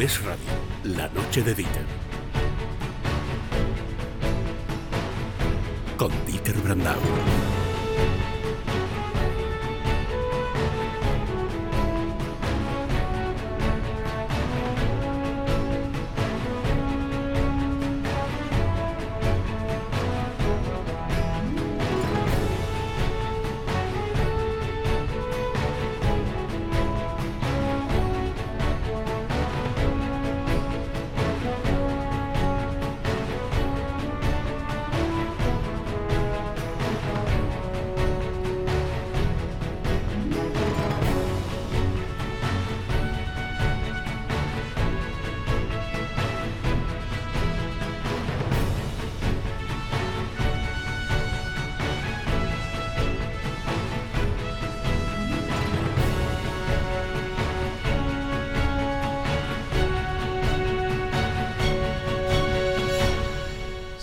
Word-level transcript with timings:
Es 0.00 0.18
Radio, 0.24 0.96
la 0.96 1.08
noche 1.10 1.42
de 1.42 1.54
Dieter. 1.54 1.84
Con 5.98 6.10
Dieter 6.24 6.56
Brandau. 6.62 6.96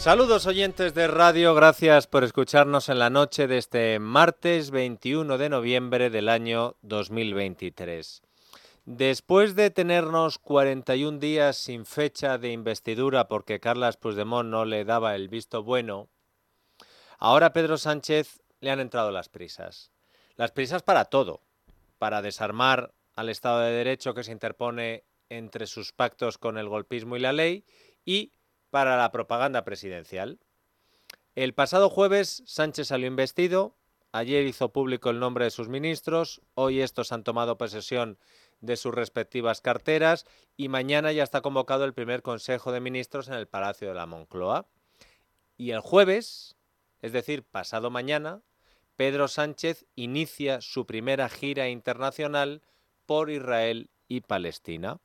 Saludos 0.07 0.45
oyentes 0.45 0.93
de 0.93 1.05
radio, 1.07 1.53
gracias 1.53 2.07
por 2.07 2.23
escucharnos 2.23 2.87
en 2.87 2.97
la 2.97 3.09
noche 3.09 3.45
de 3.45 3.57
este 3.57 3.99
martes 3.99 4.71
21 4.71 5.37
de 5.37 5.49
noviembre 5.49 6.09
del 6.09 6.29
año 6.29 6.77
2023. 6.81 8.21
Después 8.85 9.53
de 9.55 9.69
tenernos 9.69 10.39
41 10.39 11.19
días 11.19 11.57
sin 11.57 11.85
fecha 11.85 12.37
de 12.37 12.53
investidura 12.53 13.27
porque 13.27 13.59
Carlas 13.59 13.97
Puigdemont 13.97 14.47
no 14.47 14.63
le 14.63 14.85
daba 14.85 15.13
el 15.13 15.27
visto 15.27 15.61
bueno, 15.61 16.07
ahora 17.17 17.47
a 17.47 17.51
Pedro 17.51 17.77
Sánchez 17.77 18.41
le 18.61 18.71
han 18.71 18.79
entrado 18.79 19.11
las 19.11 19.27
prisas. 19.27 19.91
Las 20.37 20.53
prisas 20.53 20.83
para 20.83 21.03
todo, 21.03 21.41
para 21.97 22.21
desarmar 22.21 22.93
al 23.17 23.27
Estado 23.27 23.59
de 23.59 23.73
Derecho 23.73 24.13
que 24.13 24.23
se 24.23 24.31
interpone 24.31 25.03
entre 25.27 25.67
sus 25.67 25.91
pactos 25.91 26.37
con 26.37 26.57
el 26.57 26.69
golpismo 26.69 27.17
y 27.17 27.19
la 27.19 27.33
ley 27.33 27.65
y 28.05 28.31
para 28.69 28.97
la 28.97 29.11
propaganda 29.11 29.63
presidencial. 29.63 30.39
El 31.35 31.53
pasado 31.53 31.89
jueves 31.89 32.43
Sánchez 32.45 32.87
salió 32.87 33.07
investido, 33.07 33.75
ayer 34.11 34.45
hizo 34.45 34.71
público 34.71 35.09
el 35.09 35.19
nombre 35.19 35.45
de 35.45 35.51
sus 35.51 35.69
ministros, 35.69 36.41
hoy 36.55 36.81
estos 36.81 37.11
han 37.11 37.23
tomado 37.23 37.57
posesión 37.57 38.17
de 38.59 38.75
sus 38.75 38.93
respectivas 38.93 39.61
carteras 39.61 40.25
y 40.55 40.67
mañana 40.67 41.11
ya 41.11 41.23
está 41.23 41.41
convocado 41.41 41.85
el 41.85 41.93
primer 41.93 42.21
Consejo 42.23 42.71
de 42.71 42.79
Ministros 42.79 43.27
en 43.27 43.35
el 43.35 43.47
Palacio 43.47 43.87
de 43.87 43.93
la 43.93 44.05
Moncloa. 44.05 44.67
Y 45.57 45.71
el 45.71 45.79
jueves, 45.79 46.55
es 47.01 47.11
decir, 47.11 47.43
pasado 47.43 47.89
mañana, 47.89 48.41
Pedro 48.95 49.27
Sánchez 49.27 49.85
inicia 49.95 50.61
su 50.61 50.87
primera 50.87 51.29
gira 51.29 51.69
internacional 51.69 52.63
por 53.05 53.29
Israel 53.29 53.91
y 54.07 54.21
Palestina. 54.21 54.99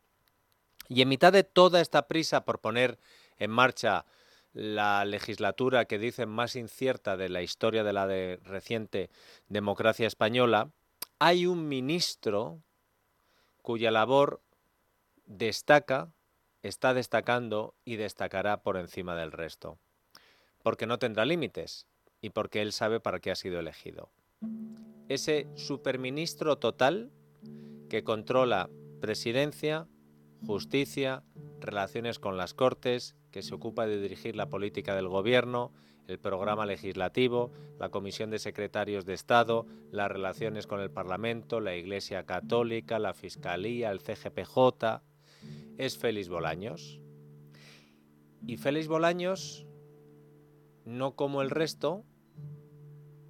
Y 0.89 1.03
en 1.03 1.09
mitad 1.09 1.33
de 1.33 1.45
toda 1.45 1.81
esta 1.81 2.09
prisa 2.09 2.45
por 2.45 2.61
poner 2.61 2.99
en 3.43 3.51
marcha 3.51 4.05
la 4.53 5.05
legislatura 5.05 5.87
que 5.87 5.99
dicen 5.99 6.29
más 6.29 6.55
incierta 6.55 7.17
de 7.17 7.29
la 7.29 7.43
historia 7.43 7.83
de 7.83 7.93
la 7.93 8.07
reciente 8.45 9.11
democracia 9.49 10.07
española, 10.07 10.71
hay 11.19 11.47
un 11.47 11.69
ministro 11.69 12.63
cuya 13.63 13.91
labor 13.91 14.43
destaca, 15.27 16.13
está 16.63 16.95
destacando 16.95 17.75
y 17.85 17.97
destacará 17.97 18.63
por 18.63 18.77
encima 18.77 19.17
del 19.17 19.33
resto, 19.33 19.79
porque 20.63 20.87
no 20.87 20.99
tendrá 20.99 21.25
límites 21.25 21.87
y 22.21 22.31
porque 22.31 22.63
él 22.63 22.73
sabe 22.73 23.01
para 23.01 23.19
qué 23.19 23.33
ha 23.33 23.37
sido 23.37 23.59
elegido. 23.59 24.11
Ese 25.09 25.49
superministro 25.57 26.59
total 26.59 27.11
que 27.91 28.05
controla 28.05 28.71
presidencia, 29.01 29.89
justicia, 30.47 31.23
relaciones 31.61 32.19
con 32.19 32.37
las 32.37 32.55
Cortes, 32.55 33.17
que 33.31 33.43
se 33.43 33.55
ocupa 33.55 33.87
de 33.87 34.01
dirigir 34.01 34.37
la 34.37 34.49
política 34.49 34.95
del 34.95 35.09
Gobierno, 35.09 35.73
el 36.09 36.19
programa 36.19 36.67
legislativo, 36.67 37.53
la 37.79 37.91
Comisión 37.91 38.31
de 38.31 38.39
Secretarios 38.39 39.07
de 39.07 39.15
Estado, 39.15 39.67
las 39.91 40.11
relaciones 40.11 40.67
con 40.67 40.81
el 40.81 40.91
Parlamento, 40.91 41.61
la 41.61 41.77
Iglesia 41.77 42.25
Católica, 42.27 42.99
la 42.99 43.15
Fiscalía, 43.15 43.91
el 43.91 44.01
CGPJ, 44.01 45.03
es 45.79 45.97
Félix 45.97 46.29
Bolaños. 46.29 47.01
Y 48.47 48.57
Félix 48.57 48.89
Bolaños, 48.89 49.67
no 50.85 51.15
como 51.15 51.43
el 51.43 51.51
resto, 51.51 52.05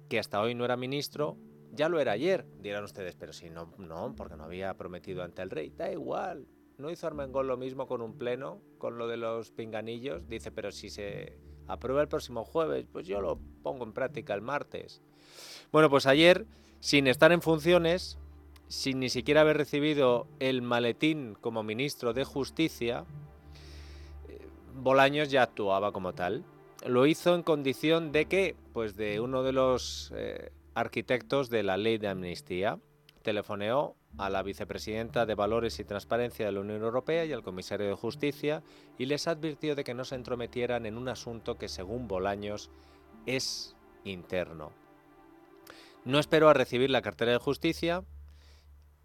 que 0.09 0.19
hasta 0.19 0.41
hoy 0.41 0.55
no 0.55 0.65
era 0.65 0.75
ministro, 0.75 1.37
ya 1.71 1.89
lo 1.89 1.99
era 1.99 2.11
ayer, 2.11 2.45
dirán 2.59 2.83
ustedes, 2.83 3.15
pero 3.15 3.33
si 3.33 3.49
no, 3.49 3.73
no, 3.77 4.13
porque 4.15 4.35
no 4.35 4.43
había 4.43 4.75
prometido 4.75 5.23
ante 5.23 5.41
el 5.41 5.49
rey, 5.49 5.71
da 5.75 5.91
igual, 5.91 6.47
¿No 6.77 6.89
hizo 6.89 7.07
Armengol 7.07 7.47
lo 7.47 7.57
mismo 7.57 7.87
con 7.87 8.01
un 8.01 8.17
pleno, 8.17 8.61
con 8.77 8.97
lo 8.97 9.07
de 9.07 9.17
los 9.17 9.51
pinganillos? 9.51 10.27
Dice, 10.27 10.51
pero 10.51 10.71
si 10.71 10.89
se 10.89 11.37
aprueba 11.67 12.01
el 12.01 12.07
próximo 12.07 12.43
jueves, 12.43 12.85
pues 12.91 13.07
yo 13.07 13.21
lo 13.21 13.39
pongo 13.61 13.83
en 13.83 13.93
práctica 13.93 14.33
el 14.33 14.41
martes. 14.41 15.01
Bueno, 15.71 15.89
pues 15.89 16.05
ayer, 16.05 16.45
sin 16.79 17.07
estar 17.07 17.31
en 17.31 17.41
funciones, 17.41 18.17
sin 18.67 18.99
ni 18.99 19.09
siquiera 19.09 19.41
haber 19.41 19.57
recibido 19.57 20.27
el 20.39 20.61
maletín 20.61 21.35
como 21.39 21.63
ministro 21.63 22.13
de 22.13 22.23
Justicia, 22.23 23.05
Bolaños 24.75 25.29
ya 25.29 25.43
actuaba 25.43 25.91
como 25.91 26.13
tal. 26.13 26.43
Lo 26.85 27.05
hizo 27.05 27.35
en 27.35 27.43
condición 27.43 28.11
de 28.11 28.25
que, 28.25 28.55
pues 28.73 28.95
de 28.97 29.19
uno 29.19 29.43
de 29.43 29.53
los 29.53 30.11
eh, 30.15 30.51
arquitectos 30.73 31.49
de 31.49 31.63
la 31.63 31.77
ley 31.77 31.97
de 31.97 32.07
amnistía, 32.07 32.79
telefoneó 33.21 33.95
a 34.17 34.29
la 34.29 34.43
vicepresidenta 34.43 35.25
de 35.25 35.35
Valores 35.35 35.79
y 35.79 35.83
Transparencia 35.83 36.45
de 36.45 36.51
la 36.51 36.59
Unión 36.59 36.81
Europea 36.81 37.25
y 37.25 37.33
al 37.33 37.43
comisario 37.43 37.87
de 37.87 37.95
Justicia 37.95 38.63
y 38.97 39.05
les 39.05 39.27
advirtió 39.27 39.75
de 39.75 39.83
que 39.83 39.93
no 39.93 40.05
se 40.05 40.15
entrometieran 40.15 40.85
en 40.85 40.97
un 40.97 41.09
asunto 41.09 41.57
que, 41.57 41.67
según 41.67 42.07
Bolaños, 42.07 42.69
es 43.25 43.75
interno. 44.03 44.71
No 46.05 46.19
esperó 46.19 46.49
a 46.49 46.53
recibir 46.53 46.89
la 46.89 47.01
cartera 47.01 47.31
de 47.31 47.37
justicia 47.37 48.03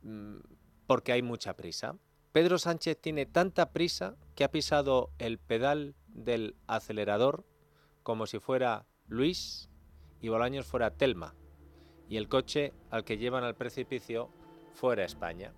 mm, 0.02 0.38
porque 0.86 1.12
hay 1.12 1.22
mucha 1.22 1.54
prisa. 1.54 1.96
Pedro 2.32 2.58
Sánchez 2.58 3.00
tiene 3.00 3.24
tanta 3.24 3.72
prisa 3.72 4.16
que 4.34 4.44
ha 4.44 4.50
pisado 4.50 5.10
el 5.18 5.38
pedal 5.38 5.94
del 6.08 6.56
acelerador 6.66 7.44
como 8.02 8.26
si 8.26 8.38
fuera 8.38 8.86
Luis 9.06 9.68
y 10.20 10.28
Bolaños 10.28 10.66
fuera 10.66 10.90
Telma, 10.90 11.34
y 12.08 12.16
el 12.16 12.28
coche 12.28 12.72
al 12.90 13.04
que 13.04 13.18
llevan 13.18 13.44
al 13.44 13.54
precipicio 13.54 14.30
fuera 14.78 15.04
España. 15.04 15.52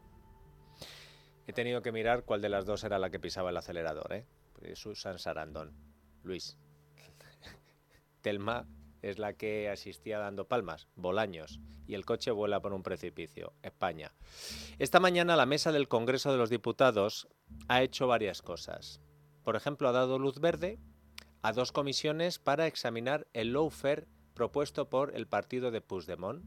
He 1.47 1.53
tenido 1.53 1.83
que 1.83 1.93
mirar 1.93 2.25
cuál 2.25 2.41
de 2.41 2.49
las 2.49 2.65
dos 2.65 2.85
era 2.85 2.99
la 2.99 3.11
que 3.11 3.21
pisaba 3.21 3.51
el 3.51 3.57
acelerador, 3.57 4.13
¿eh? 4.15 4.27
Susan 4.75 5.19
Sarandon, 5.19 5.75
Luis. 6.23 6.57
Telma 8.23 8.67
es 9.03 9.19
la 9.19 9.35
que 9.35 9.69
asistía 9.69 10.19
dando 10.19 10.49
palmas, 10.49 10.89
Bolaños, 10.97 11.61
y 11.87 11.95
el 11.95 12.07
coche 12.07 12.31
vuela 12.31 12.61
por 12.61 12.73
un 12.73 12.83
precipicio, 12.83 13.53
España. 13.63 14.15
Esta 14.79 15.01
mañana 15.01 15.37
la 15.37 15.47
mesa 15.47 15.71
del 15.71 15.89
Congreso 15.89 16.33
de 16.33 16.39
los 16.39 16.49
Diputados 16.49 17.29
ha 17.69 17.83
hecho 17.83 18.07
varias 18.07 18.41
cosas. 18.41 19.03
Por 19.45 19.55
ejemplo, 19.55 19.89
ha 19.89 19.93
dado 19.93 20.19
luz 20.19 20.41
verde 20.41 20.79
a 21.43 21.53
dos 21.53 21.73
comisiones 21.73 22.39
para 22.39 22.67
examinar 22.67 23.27
el 23.35 23.53
lawfare 23.53 24.07
propuesto 24.33 24.89
por 24.89 25.15
el 25.15 25.27
partido 25.27 25.71
de 25.71 25.83
Puigdemont 25.83 26.43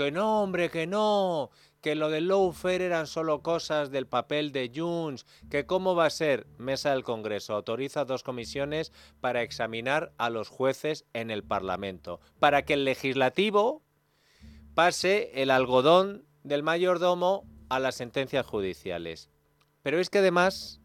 que 0.00 0.10
no, 0.10 0.42
hombre, 0.42 0.70
que 0.70 0.86
no, 0.86 1.50
que 1.80 1.94
lo 1.94 2.10
del 2.10 2.28
lawfare 2.28 2.84
eran 2.84 3.06
solo 3.06 3.42
cosas 3.42 3.90
del 3.90 4.06
papel 4.06 4.52
de 4.52 4.70
Junts, 4.74 5.26
que 5.50 5.66
cómo 5.66 5.94
va 5.94 6.06
a 6.06 6.10
ser. 6.10 6.46
Mesa 6.58 6.90
del 6.90 7.04
Congreso 7.04 7.54
autoriza 7.54 8.04
dos 8.04 8.22
comisiones 8.22 8.92
para 9.20 9.42
examinar 9.42 10.12
a 10.18 10.30
los 10.30 10.48
jueces 10.48 11.04
en 11.12 11.30
el 11.30 11.42
Parlamento, 11.42 12.20
para 12.38 12.64
que 12.64 12.74
el 12.74 12.84
legislativo 12.84 13.82
pase 14.74 15.30
el 15.34 15.50
algodón 15.50 16.24
del 16.42 16.62
mayordomo 16.62 17.46
a 17.68 17.78
las 17.78 17.94
sentencias 17.94 18.46
judiciales. 18.46 19.30
Pero 19.82 19.98
es 19.98 20.10
que 20.10 20.18
además 20.18 20.80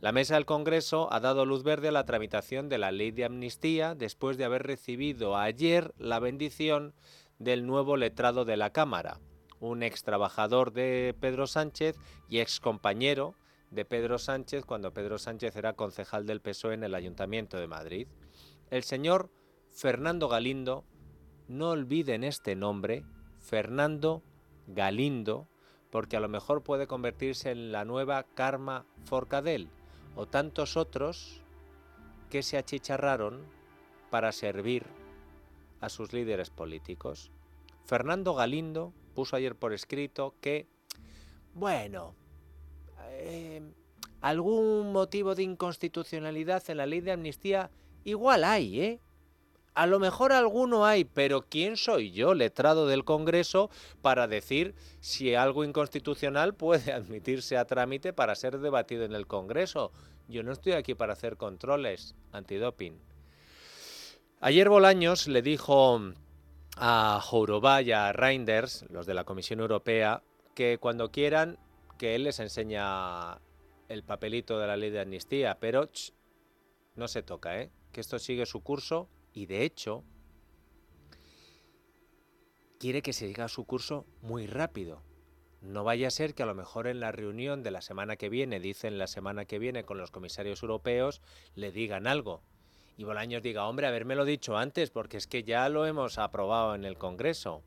la 0.00 0.12
Mesa 0.12 0.34
del 0.34 0.46
Congreso 0.46 1.12
ha 1.12 1.20
dado 1.20 1.44
luz 1.44 1.62
verde 1.62 1.88
a 1.88 1.92
la 1.92 2.06
tramitación 2.06 2.70
de 2.70 2.78
la 2.78 2.90
ley 2.90 3.10
de 3.10 3.26
amnistía 3.26 3.94
después 3.94 4.38
de 4.38 4.46
haber 4.46 4.62
recibido 4.62 5.36
ayer 5.36 5.92
la 5.98 6.18
bendición 6.20 6.94
del 7.38 7.66
nuevo 7.66 7.98
letrado 7.98 8.46
de 8.46 8.56
la 8.56 8.70
Cámara, 8.70 9.20
un 9.60 9.82
ex 9.82 10.02
trabajador 10.02 10.72
de 10.72 11.14
Pedro 11.20 11.46
Sánchez 11.46 11.96
y 12.28 12.40
ex 12.40 12.60
compañero 12.60 13.34
de 13.70 13.84
Pedro 13.84 14.18
Sánchez 14.18 14.64
cuando 14.64 14.92
Pedro 14.92 15.18
Sánchez 15.18 15.54
era 15.54 15.74
concejal 15.74 16.26
del 16.26 16.40
PSOE 16.40 16.74
en 16.74 16.84
el 16.84 16.94
Ayuntamiento 16.94 17.58
de 17.58 17.68
Madrid. 17.68 18.08
El 18.70 18.82
señor 18.82 19.30
Fernando 19.70 20.28
Galindo, 20.28 20.84
no 21.46 21.70
olviden 21.70 22.24
este 22.24 22.56
nombre, 22.56 23.04
Fernando 23.38 24.22
Galindo, 24.66 25.48
porque 25.90 26.16
a 26.16 26.20
lo 26.20 26.28
mejor 26.28 26.62
puede 26.62 26.86
convertirse 26.86 27.50
en 27.50 27.72
la 27.72 27.84
nueva 27.84 28.24
Karma 28.34 28.86
Forcadell 29.04 29.68
o 30.16 30.26
tantos 30.26 30.76
otros 30.76 31.42
que 32.28 32.42
se 32.42 32.58
achicharraron 32.58 33.44
para 34.10 34.32
servir 34.32 34.84
a 35.80 35.88
sus 35.88 36.12
líderes 36.12 36.50
políticos. 36.50 37.30
Fernando 37.84 38.34
Galindo 38.34 38.92
puso 39.10 39.36
ayer 39.36 39.54
por 39.54 39.72
escrito 39.72 40.34
que, 40.40 40.66
bueno, 41.54 42.14
eh, 43.10 43.62
algún 44.20 44.92
motivo 44.92 45.34
de 45.34 45.42
inconstitucionalidad 45.42 46.62
en 46.68 46.76
la 46.76 46.86
ley 46.86 47.00
de 47.00 47.12
amnistía 47.12 47.70
igual 48.04 48.44
hay, 48.44 48.80
¿eh? 48.80 49.00
A 49.74 49.86
lo 49.86 50.00
mejor 50.00 50.32
alguno 50.32 50.84
hay, 50.84 51.04
pero 51.04 51.42
¿quién 51.42 51.76
soy 51.76 52.10
yo, 52.10 52.34
letrado 52.34 52.86
del 52.88 53.04
Congreso, 53.04 53.70
para 54.02 54.26
decir 54.26 54.74
si 55.00 55.34
algo 55.34 55.64
inconstitucional 55.64 56.54
puede 56.54 56.92
admitirse 56.92 57.56
a 57.56 57.64
trámite 57.64 58.12
para 58.12 58.34
ser 58.34 58.58
debatido 58.58 59.04
en 59.04 59.14
el 59.14 59.26
Congreso? 59.26 59.92
Yo 60.28 60.42
no 60.42 60.52
estoy 60.52 60.72
aquí 60.72 60.94
para 60.94 61.12
hacer 61.12 61.36
controles 61.36 62.14
antidoping. 62.32 62.98
Ayer 64.40 64.68
Bolaños 64.68 65.28
le 65.28 65.42
dijo 65.42 66.00
a 66.82 67.20
Jourová 67.22 67.82
y 67.82 67.92
a 67.92 68.10
Reinders, 68.12 68.86
los 68.88 69.04
de 69.04 69.12
la 69.12 69.24
Comisión 69.24 69.60
Europea, 69.60 70.22
que 70.54 70.78
cuando 70.78 71.10
quieran 71.12 71.58
que 71.98 72.14
él 72.14 72.24
les 72.24 72.40
enseña 72.40 73.38
el 73.88 74.02
papelito 74.02 74.58
de 74.58 74.66
la 74.66 74.78
ley 74.78 74.88
de 74.88 75.00
amnistía, 75.00 75.58
pero 75.60 75.90
no 76.96 77.06
se 77.06 77.22
toca, 77.22 77.60
¿eh? 77.60 77.70
que 77.92 78.00
esto 78.00 78.18
sigue 78.18 78.46
su 78.46 78.62
curso 78.62 79.10
y 79.34 79.44
de 79.44 79.64
hecho 79.64 80.04
quiere 82.78 83.02
que 83.02 83.12
siga 83.12 83.48
su 83.48 83.66
curso 83.66 84.06
muy 84.22 84.46
rápido. 84.46 85.02
No 85.60 85.84
vaya 85.84 86.08
a 86.08 86.10
ser 86.10 86.34
que 86.34 86.44
a 86.44 86.46
lo 86.46 86.54
mejor 86.54 86.86
en 86.86 87.00
la 87.00 87.12
reunión 87.12 87.62
de 87.62 87.72
la 87.72 87.82
semana 87.82 88.16
que 88.16 88.30
viene, 88.30 88.58
dicen 88.58 88.96
la 88.96 89.06
semana 89.06 89.44
que 89.44 89.58
viene 89.58 89.84
con 89.84 89.98
los 89.98 90.10
comisarios 90.10 90.62
europeos, 90.62 91.20
le 91.54 91.72
digan 91.72 92.06
algo. 92.06 92.42
Y 93.00 93.04
Bolaños 93.04 93.42
diga, 93.42 93.66
hombre, 93.66 93.86
habérmelo 93.86 94.26
dicho 94.26 94.58
antes, 94.58 94.90
porque 94.90 95.16
es 95.16 95.26
que 95.26 95.42
ya 95.42 95.70
lo 95.70 95.86
hemos 95.86 96.18
aprobado 96.18 96.74
en 96.74 96.84
el 96.84 96.98
Congreso. 96.98 97.62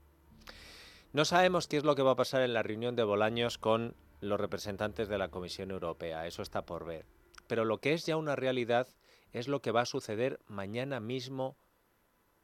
No 1.12 1.26
sabemos 1.26 1.68
qué 1.68 1.78
es 1.78 1.84
lo 1.84 1.96
que 1.96 2.04
va 2.04 2.12
a 2.12 2.16
pasar 2.16 2.44
en 2.44 2.54
la 2.54 2.62
reunión 2.62 2.96
de 2.96 3.04
Bolaños 3.04 3.58
con 3.58 3.96
los 4.22 4.40
representantes 4.40 5.08
de 5.08 5.18
la 5.18 5.30
Comisión 5.30 5.72
Europea, 5.72 6.28
eso 6.28 6.44
está 6.44 6.68
por 6.68 6.86
ver. 6.86 7.08
Pero 7.48 7.66
lo 7.66 7.80
que 7.80 7.94
es 7.94 8.06
ya 8.06 8.16
una 8.16 8.36
realidad 8.36 8.88
es 9.32 9.48
lo 9.48 9.60
que 9.60 9.72
va 9.72 9.82
a 9.82 9.86
suceder 9.88 10.40
mañana 10.50 11.00
mismo 11.00 11.56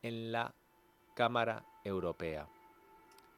en 0.02 0.32
la 0.32 0.56
Cámara 1.14 1.66
Europea. 1.84 2.48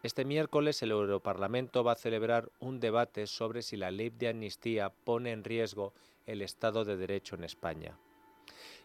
Este 0.01 0.23
miércoles 0.23 0.81
el 0.81 0.91
Europarlamento 0.91 1.83
va 1.83 1.91
a 1.91 1.95
celebrar 1.95 2.49
un 2.61 2.79
debate 2.79 3.27
sobre 3.27 3.63
si 3.63 3.75
la 3.75 3.91
ley 3.91 4.11
de 4.11 4.29
amnistía 4.29 4.93
pone 5.03 5.33
en 5.33 5.43
riesgo 5.43 5.93
el 6.25 6.41
Estado 6.41 6.85
de 6.85 6.95
Derecho 6.95 7.35
en 7.35 7.43
España. 7.43 7.97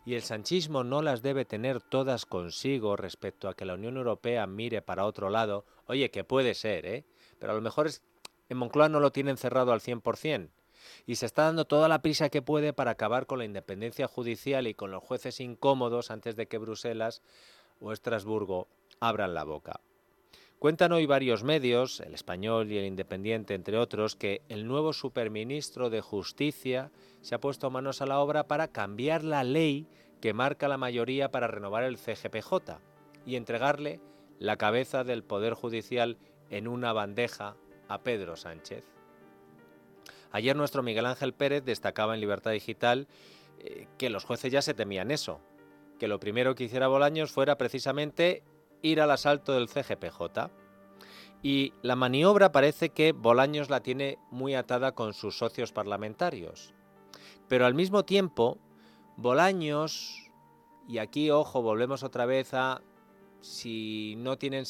Y 0.05 0.15
el 0.15 0.23
sanchismo 0.23 0.85
no 0.85 1.03
las 1.03 1.23
debe 1.23 1.45
tener 1.45 1.81
todas 1.81 2.27
consigo 2.27 2.97
respecto 2.97 3.49
a 3.49 3.55
que 3.55 3.65
la 3.65 3.75
Unión 3.75 3.97
Europea 3.97 4.47
mire 4.47 4.83
para 4.83 5.05
otro 5.05 5.31
lado. 5.31 5.65
Oye, 5.87 6.11
que 6.11 6.25
puede 6.25 6.55
ser, 6.55 6.87
¿eh? 6.87 7.05
Pero 7.39 7.53
a 7.53 7.55
lo 7.57 7.61
mejor 7.61 7.87
es, 7.87 8.03
en 8.49 8.59
Moncloa 8.59 8.89
no 8.89 9.01
lo 9.01 9.13
tienen 9.13 9.37
cerrado 9.37 9.73
al 9.73 9.81
100% 9.81 10.49
y 11.07 11.17
se 11.17 11.27
está 11.27 11.45
dando 11.45 11.65
toda 11.65 11.89
la 11.89 12.03
prisa 12.03 12.29
que 12.29 12.43
puede 12.43 12.73
para 12.73 12.93
acabar 12.93 13.27
con 13.27 13.39
la 13.39 13.45
independencia 13.45 14.07
judicial 14.09 14.67
y 14.67 14.75
con 14.75 14.91
los 14.91 15.03
jueces 15.03 15.41
incómodos 15.41 16.11
antes 16.11 16.37
de 16.37 16.47
que 16.47 16.59
Bruselas 16.59 17.23
o 17.81 17.93
Estrasburgo 17.93 18.69
abran 19.01 19.35
la 19.35 19.45
boca. 19.45 19.81
Cuentan 20.59 20.93
hoy 20.93 21.05
varios 21.05 21.45
medios, 21.45 22.01
el 22.01 22.15
español 22.15 22.73
y 22.73 22.79
el 22.79 22.87
independiente 22.87 23.53
entre 23.53 23.77
otros, 23.77 24.17
que 24.17 24.41
el 24.49 24.67
nuevo 24.67 24.95
superministro 24.95 25.91
de 25.91 26.01
Justicia 26.01 26.91
se 27.21 27.35
ha 27.35 27.41
puesto 27.41 27.69
manos 27.71 28.01
a 28.01 28.07
la 28.07 28.21
obra 28.21 28.49
para 28.49 28.69
cambiar 28.69 29.23
la 29.23 29.45
ley 29.45 29.87
que 30.23 30.33
marca 30.33 30.67
la 30.67 30.79
mayoría 30.79 31.31
para 31.31 31.47
renovar 31.47 31.85
el 31.85 31.99
CGPJ 31.99 32.79
y 33.27 33.37
entregarle 33.37 34.01
la 34.39 34.57
cabeza 34.57 35.05
del 35.05 35.25
Poder 35.25 35.53
Judicial 35.53 36.17
en 36.49 36.69
una 36.69 36.95
bandeja 36.95 37.57
a 37.89 38.03
Pedro 38.03 38.35
Sánchez. 38.37 38.83
Ayer 40.33 40.57
nuestro 40.57 40.83
Miguel 40.83 41.05
Ángel 41.05 41.35
Pérez 41.35 41.65
destacaba 41.65 42.15
en 42.15 42.21
Libertad 42.21 42.53
Digital 42.53 43.09
eh, 43.59 43.89
que 43.99 44.09
los 44.09 44.25
jueces 44.25 44.53
ya 44.53 44.63
se 44.63 44.73
temían 44.73 45.11
eso, 45.11 45.39
que 45.99 46.09
lo 46.09 46.19
primero 46.19 46.55
que 46.55 46.65
hiciera 46.65 46.89
Bolaños 46.89 47.31
fuera 47.31 47.59
precisamente 47.59 48.43
ir 48.83 49.01
al 49.01 49.11
asalto 49.11 49.53
del 49.53 49.69
CGPJ. 49.69 50.51
Y 51.43 51.73
la 51.83 51.97
maniobra 51.97 52.53
parece 52.53 52.91
que 52.91 53.13
Bolaños 53.13 53.71
la 53.71 53.81
tiene 53.83 54.19
muy 54.31 54.55
atada 54.55 54.93
con 54.93 55.13
sus 55.15 55.39
socios 55.39 55.73
parlamentarios. 55.73 56.75
Pero 57.49 57.67
al 57.67 57.75
mismo 57.75 58.05
tiempo, 58.05 58.59
Bolaños, 59.17 60.31
y 60.89 60.99
aquí 60.99 61.31
ojo, 61.31 61.63
volvemos 61.63 62.03
otra 62.03 62.27
vez 62.27 62.55
a 62.55 62.83
si 63.41 64.15
no 64.19 64.39
tienen 64.39 64.65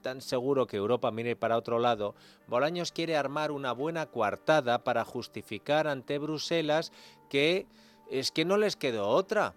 tan 0.00 0.20
seguro 0.20 0.66
que 0.66 0.78
Europa 0.78 1.10
mire 1.10 1.36
para 1.36 1.58
otro 1.58 1.78
lado, 1.78 2.14
Bolaños 2.46 2.92
quiere 2.92 3.16
armar 3.16 3.50
una 3.50 3.72
buena 3.72 4.06
coartada 4.06 4.84
para 4.84 5.04
justificar 5.04 5.86
ante 5.86 6.18
Bruselas 6.18 6.92
que 7.28 7.66
es 8.10 8.30
que 8.30 8.44
no 8.44 8.56
les 8.56 8.76
quedó 8.76 9.08
otra, 9.08 9.54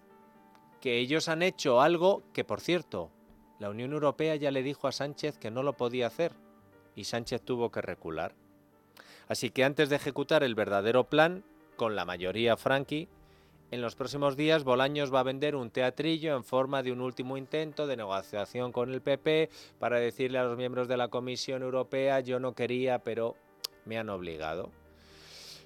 que 0.80 0.98
ellos 0.98 1.28
han 1.28 1.42
hecho 1.42 1.80
algo 1.80 2.22
que, 2.32 2.44
por 2.44 2.60
cierto, 2.60 3.10
la 3.60 3.70
Unión 3.70 3.92
Europea 3.92 4.34
ya 4.34 4.50
le 4.50 4.62
dijo 4.64 4.88
a 4.88 4.92
Sánchez 4.92 5.38
que 5.38 5.50
no 5.50 5.62
lo 5.62 5.74
podía 5.74 6.08
hacer 6.08 6.32
y 6.96 7.04
Sánchez 7.04 7.42
tuvo 7.42 7.70
que 7.70 7.82
recular. 7.82 8.34
Así 9.28 9.50
que 9.50 9.62
antes 9.62 9.88
de 9.90 9.96
ejecutar 9.96 10.42
el 10.42 10.56
verdadero 10.56 11.04
plan, 11.04 11.44
con 11.76 11.94
la 11.94 12.04
mayoría 12.04 12.56
franqui, 12.56 13.08
en 13.70 13.82
los 13.82 13.94
próximos 13.94 14.36
días 14.36 14.64
Bolaños 14.64 15.14
va 15.14 15.20
a 15.20 15.24
vender 15.24 15.54
un 15.54 15.70
teatrillo 15.70 16.34
en 16.34 16.42
forma 16.42 16.82
de 16.82 16.90
un 16.90 17.00
último 17.00 17.36
intento 17.36 17.86
de 17.86 17.96
negociación 17.96 18.72
con 18.72 18.92
el 18.92 19.02
PP 19.02 19.50
para 19.78 20.00
decirle 20.00 20.38
a 20.38 20.44
los 20.44 20.56
miembros 20.56 20.88
de 20.88 20.96
la 20.96 21.08
Comisión 21.08 21.62
Europea 21.62 22.18
yo 22.20 22.40
no 22.40 22.54
quería, 22.54 22.98
pero 22.98 23.36
me 23.84 23.98
han 23.98 24.08
obligado. 24.08 24.70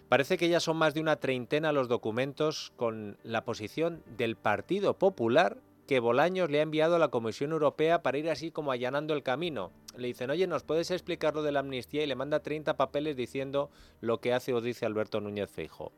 Parece 0.08 0.36
que 0.36 0.48
ya 0.48 0.60
son 0.60 0.76
más 0.76 0.94
de 0.94 1.00
una 1.00 1.16
treintena 1.16 1.72
los 1.72 1.88
documentos 1.88 2.72
con 2.76 3.16
la 3.22 3.44
posición 3.44 4.02
del 4.18 4.36
Partido 4.36 4.98
Popular 4.98 5.56
que 5.86 6.00
Bolaños 6.00 6.50
le 6.50 6.60
ha 6.60 6.62
enviado 6.62 6.96
a 6.96 6.98
la 6.98 7.08
Comisión 7.08 7.52
Europea 7.52 8.02
para 8.02 8.18
ir 8.18 8.30
así 8.30 8.50
como 8.50 8.72
allanando 8.72 9.14
el 9.14 9.22
camino. 9.22 9.70
Le 9.96 10.08
dicen, 10.08 10.30
oye, 10.30 10.46
¿nos 10.46 10.64
puedes 10.64 10.90
explicar 10.90 11.34
lo 11.34 11.42
de 11.42 11.52
la 11.52 11.60
amnistía? 11.60 12.02
Y 12.02 12.06
le 12.06 12.14
manda 12.14 12.40
30 12.40 12.76
papeles 12.76 13.16
diciendo 13.16 13.70
lo 14.00 14.20
que 14.20 14.32
hace 14.32 14.54
o 14.54 14.60
dice 14.60 14.86
Alberto 14.86 15.20
Núñez 15.20 15.50
Feijóo. 15.50 15.92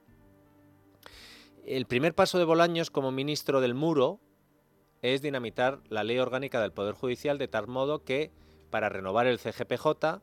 El 1.64 1.86
primer 1.86 2.14
paso 2.14 2.38
de 2.38 2.44
Bolaños 2.44 2.90
como 2.90 3.12
ministro 3.12 3.60
del 3.60 3.74
Muro 3.74 4.20
es 5.02 5.22
dinamitar 5.22 5.80
la 5.88 6.04
ley 6.04 6.18
orgánica 6.18 6.60
del 6.60 6.72
Poder 6.72 6.94
Judicial 6.94 7.38
de 7.38 7.48
tal 7.48 7.66
modo 7.66 8.04
que 8.04 8.32
para 8.70 8.88
renovar 8.88 9.26
el 9.26 9.38
CGPJ 9.38 10.20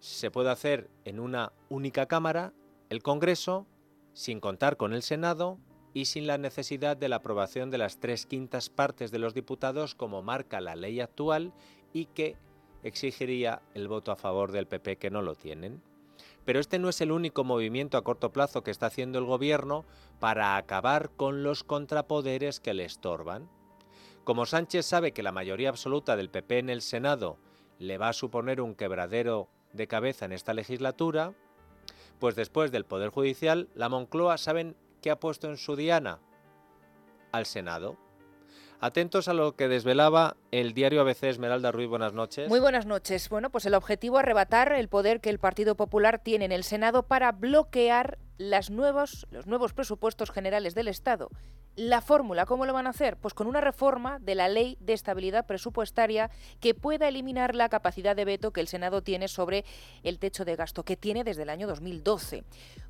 se 0.00 0.30
puede 0.30 0.50
hacer 0.50 0.88
en 1.04 1.20
una 1.20 1.52
única 1.68 2.06
Cámara, 2.06 2.52
el 2.90 3.02
Congreso, 3.02 3.66
sin 4.12 4.40
contar 4.40 4.76
con 4.76 4.92
el 4.92 5.02
Senado 5.02 5.58
y 5.98 6.04
sin 6.04 6.28
la 6.28 6.38
necesidad 6.38 6.96
de 6.96 7.08
la 7.08 7.16
aprobación 7.16 7.72
de 7.72 7.78
las 7.78 7.98
tres 7.98 8.24
quintas 8.24 8.70
partes 8.70 9.10
de 9.10 9.18
los 9.18 9.34
diputados 9.34 9.96
como 9.96 10.22
marca 10.22 10.60
la 10.60 10.76
ley 10.76 11.00
actual 11.00 11.52
y 11.92 12.04
que 12.04 12.36
exigiría 12.84 13.62
el 13.74 13.88
voto 13.88 14.12
a 14.12 14.16
favor 14.16 14.52
del 14.52 14.68
PP 14.68 14.98
que 14.98 15.10
no 15.10 15.22
lo 15.22 15.34
tienen. 15.34 15.82
Pero 16.44 16.60
este 16.60 16.78
no 16.78 16.88
es 16.88 17.00
el 17.00 17.10
único 17.10 17.42
movimiento 17.42 17.98
a 17.98 18.04
corto 18.04 18.30
plazo 18.30 18.62
que 18.62 18.70
está 18.70 18.86
haciendo 18.86 19.18
el 19.18 19.24
gobierno 19.24 19.84
para 20.20 20.56
acabar 20.56 21.10
con 21.10 21.42
los 21.42 21.64
contrapoderes 21.64 22.60
que 22.60 22.74
le 22.74 22.84
estorban. 22.84 23.50
Como 24.22 24.46
Sánchez 24.46 24.86
sabe 24.86 25.10
que 25.10 25.24
la 25.24 25.32
mayoría 25.32 25.68
absoluta 25.68 26.14
del 26.14 26.30
PP 26.30 26.60
en 26.60 26.70
el 26.70 26.80
Senado 26.80 27.38
le 27.80 27.98
va 27.98 28.10
a 28.10 28.12
suponer 28.12 28.60
un 28.60 28.76
quebradero 28.76 29.48
de 29.72 29.88
cabeza 29.88 30.26
en 30.26 30.32
esta 30.32 30.54
legislatura, 30.54 31.34
pues 32.20 32.36
después 32.36 32.70
del 32.70 32.84
Poder 32.84 33.10
Judicial, 33.10 33.68
la 33.74 33.88
Moncloa 33.88 34.38
saben 34.38 34.76
qué 35.00 35.10
ha 35.10 35.20
puesto 35.20 35.48
en 35.48 35.56
su 35.56 35.76
diana 35.76 36.20
al 37.32 37.46
Senado. 37.46 37.96
Atentos 38.80 39.26
a 39.26 39.34
lo 39.34 39.56
que 39.56 39.66
desvelaba 39.66 40.36
el 40.52 40.72
diario 40.72 41.00
ABC 41.00 41.24
Esmeralda 41.24 41.72
Ruiz. 41.72 41.88
Buenas 41.88 42.12
noches. 42.12 42.48
Muy 42.48 42.60
buenas 42.60 42.86
noches. 42.86 43.28
Bueno, 43.28 43.50
pues 43.50 43.66
el 43.66 43.74
objetivo 43.74 44.18
arrebatar 44.18 44.72
el 44.72 44.88
poder 44.88 45.20
que 45.20 45.30
el 45.30 45.40
Partido 45.40 45.74
Popular 45.74 46.20
tiene 46.20 46.44
en 46.44 46.52
el 46.52 46.62
Senado 46.62 47.02
para 47.02 47.32
bloquear 47.32 48.18
las 48.38 48.70
nuevos, 48.70 49.26
los 49.30 49.46
nuevos 49.46 49.74
presupuestos 49.74 50.30
generales 50.30 50.74
del 50.74 50.88
Estado. 50.88 51.28
La 51.74 52.00
fórmula, 52.00 52.44
¿cómo 52.44 52.66
lo 52.66 52.72
van 52.72 52.88
a 52.88 52.90
hacer? 52.90 53.16
Pues 53.16 53.34
con 53.34 53.46
una 53.46 53.60
reforma 53.60 54.18
de 54.18 54.34
la 54.34 54.48
ley 54.48 54.76
de 54.80 54.94
estabilidad 54.94 55.46
presupuestaria 55.46 56.28
que 56.58 56.74
pueda 56.74 57.06
eliminar 57.06 57.54
la 57.54 57.68
capacidad 57.68 58.16
de 58.16 58.24
veto 58.24 58.52
que 58.52 58.60
el 58.60 58.66
Senado 58.66 59.02
tiene 59.02 59.28
sobre 59.28 59.64
el 60.02 60.18
techo 60.18 60.44
de 60.44 60.56
gasto, 60.56 60.84
que 60.84 60.96
tiene 60.96 61.22
desde 61.22 61.42
el 61.42 61.50
año 61.50 61.68
2012. 61.68 62.42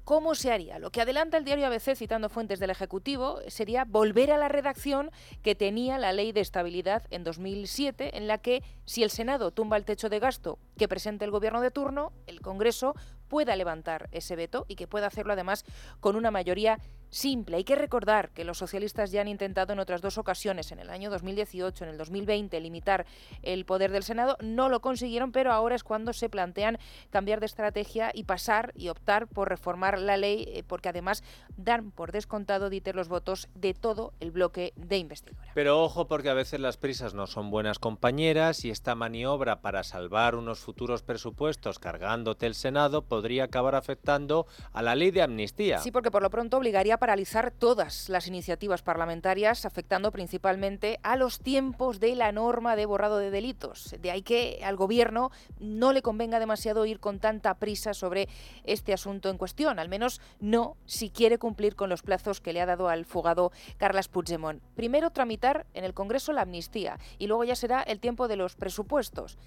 ¿Cómo 0.04 0.34
se 0.34 0.52
haría? 0.52 0.78
Lo 0.78 0.90
que 0.90 1.02
adelanta 1.02 1.36
el 1.36 1.44
diario 1.44 1.66
ABC, 1.66 1.94
citando 1.96 2.30
fuentes 2.30 2.60
del 2.60 2.70
Ejecutivo, 2.70 3.40
sería 3.48 3.84
volver 3.84 4.32
a 4.32 4.38
la 4.38 4.48
redacción 4.48 5.10
que 5.42 5.54
tenía 5.54 5.98
la 5.98 6.14
ley 6.14 6.32
de 6.32 6.40
estabilidad 6.40 7.02
en 7.10 7.24
2007, 7.24 8.16
en 8.16 8.26
la 8.26 8.38
que 8.38 8.62
si 8.86 9.02
el 9.02 9.10
Senado 9.10 9.50
tumba 9.50 9.76
el 9.76 9.84
techo 9.84 10.08
de 10.08 10.18
gasto 10.18 10.58
que 10.78 10.88
presente 10.88 11.26
el 11.26 11.30
Gobierno 11.30 11.60
de 11.60 11.70
turno, 11.70 12.12
el 12.26 12.40
Congreso 12.40 12.94
pueda 13.28 13.54
levantar 13.56 14.08
ese 14.12 14.36
veto 14.36 14.64
y 14.68 14.76
que 14.76 14.86
pueda 14.86 15.06
hacerlo 15.06 15.32
además 15.32 15.64
con 16.00 16.16
una 16.16 16.30
mayoría 16.30 16.78
simple. 17.10 17.56
Hay 17.56 17.64
que 17.64 17.74
recordar 17.74 18.30
que 18.30 18.44
los 18.44 18.58
socialistas 18.58 19.10
ya 19.10 19.20
han 19.20 19.28
intentado 19.28 19.72
en 19.72 19.78
otras 19.78 20.00
dos 20.00 20.18
ocasiones, 20.18 20.72
en 20.72 20.78
el 20.78 20.90
año 20.90 21.10
2018, 21.10 21.84
en 21.84 21.90
el 21.90 21.98
2020, 21.98 22.60
limitar 22.60 23.06
el 23.42 23.64
poder 23.64 23.90
del 23.90 24.02
Senado. 24.02 24.36
No 24.40 24.68
lo 24.68 24.80
consiguieron, 24.80 25.32
pero 25.32 25.52
ahora 25.52 25.74
es 25.74 25.84
cuando 25.84 26.12
se 26.12 26.28
plantean 26.28 26.78
cambiar 27.10 27.40
de 27.40 27.46
estrategia 27.46 28.10
y 28.14 28.24
pasar 28.24 28.72
y 28.74 28.88
optar 28.88 29.26
por 29.26 29.48
reformar 29.48 29.98
la 29.98 30.16
ley, 30.16 30.44
eh, 30.48 30.64
porque 30.66 30.88
además 30.88 31.22
dan 31.56 31.90
por 31.90 32.12
descontado, 32.12 32.70
Dieter, 32.70 32.94
los 32.94 33.08
votos 33.08 33.48
de 33.54 33.74
todo 33.74 34.12
el 34.20 34.30
bloque 34.30 34.72
de 34.76 34.98
investidura. 34.98 35.52
Pero 35.54 35.82
ojo, 35.82 36.06
porque 36.06 36.28
a 36.28 36.34
veces 36.34 36.60
las 36.60 36.76
prisas 36.76 37.14
no 37.14 37.26
son 37.26 37.50
buenas 37.50 37.78
compañeras 37.78 38.64
y 38.64 38.70
esta 38.70 38.94
maniobra 38.94 39.60
para 39.60 39.82
salvar 39.82 40.34
unos 40.34 40.60
futuros 40.60 41.02
presupuestos 41.02 41.78
cargándote 41.78 42.46
el 42.46 42.54
Senado 42.54 43.02
podría 43.02 43.44
acabar 43.44 43.74
afectando 43.74 44.46
a 44.72 44.82
la 44.82 44.94
ley 44.94 45.10
de 45.10 45.22
amnistía. 45.22 45.78
Sí, 45.78 45.90
porque 45.90 46.10
por 46.10 46.22
lo 46.22 46.30
pronto 46.30 46.56
obligaría 46.56 46.97
paralizar 46.98 47.50
todas 47.50 48.08
las 48.08 48.26
iniciativas 48.26 48.82
parlamentarias, 48.82 49.64
afectando 49.64 50.12
principalmente 50.12 51.00
a 51.02 51.16
los 51.16 51.40
tiempos 51.40 52.00
de 52.00 52.14
la 52.14 52.32
norma 52.32 52.76
de 52.76 52.86
borrado 52.86 53.18
de 53.18 53.30
delitos. 53.30 53.94
De 54.00 54.10
ahí 54.10 54.22
que 54.22 54.60
al 54.64 54.76
Gobierno 54.76 55.30
no 55.58 55.92
le 55.92 56.02
convenga 56.02 56.38
demasiado 56.38 56.86
ir 56.86 57.00
con 57.00 57.18
tanta 57.18 57.54
prisa 57.54 57.94
sobre 57.94 58.28
este 58.64 58.92
asunto 58.92 59.30
en 59.30 59.38
cuestión, 59.38 59.78
al 59.78 59.88
menos 59.88 60.20
no 60.40 60.76
si 60.86 61.10
quiere 61.10 61.38
cumplir 61.38 61.76
con 61.76 61.88
los 61.88 62.02
plazos 62.02 62.40
que 62.40 62.52
le 62.52 62.60
ha 62.60 62.66
dado 62.66 62.88
al 62.88 63.04
fugado 63.04 63.52
Carles 63.76 64.08
Puigdemont. 64.08 64.62
Primero 64.74 65.10
tramitar 65.10 65.66
en 65.74 65.84
el 65.84 65.94
Congreso 65.94 66.32
la 66.32 66.42
amnistía 66.42 66.98
y 67.18 67.26
luego 67.26 67.44
ya 67.44 67.56
será 67.56 67.82
el 67.82 68.00
tiempo 68.00 68.28
de 68.28 68.36
los 68.36 68.56
presupuestos. 68.56 69.38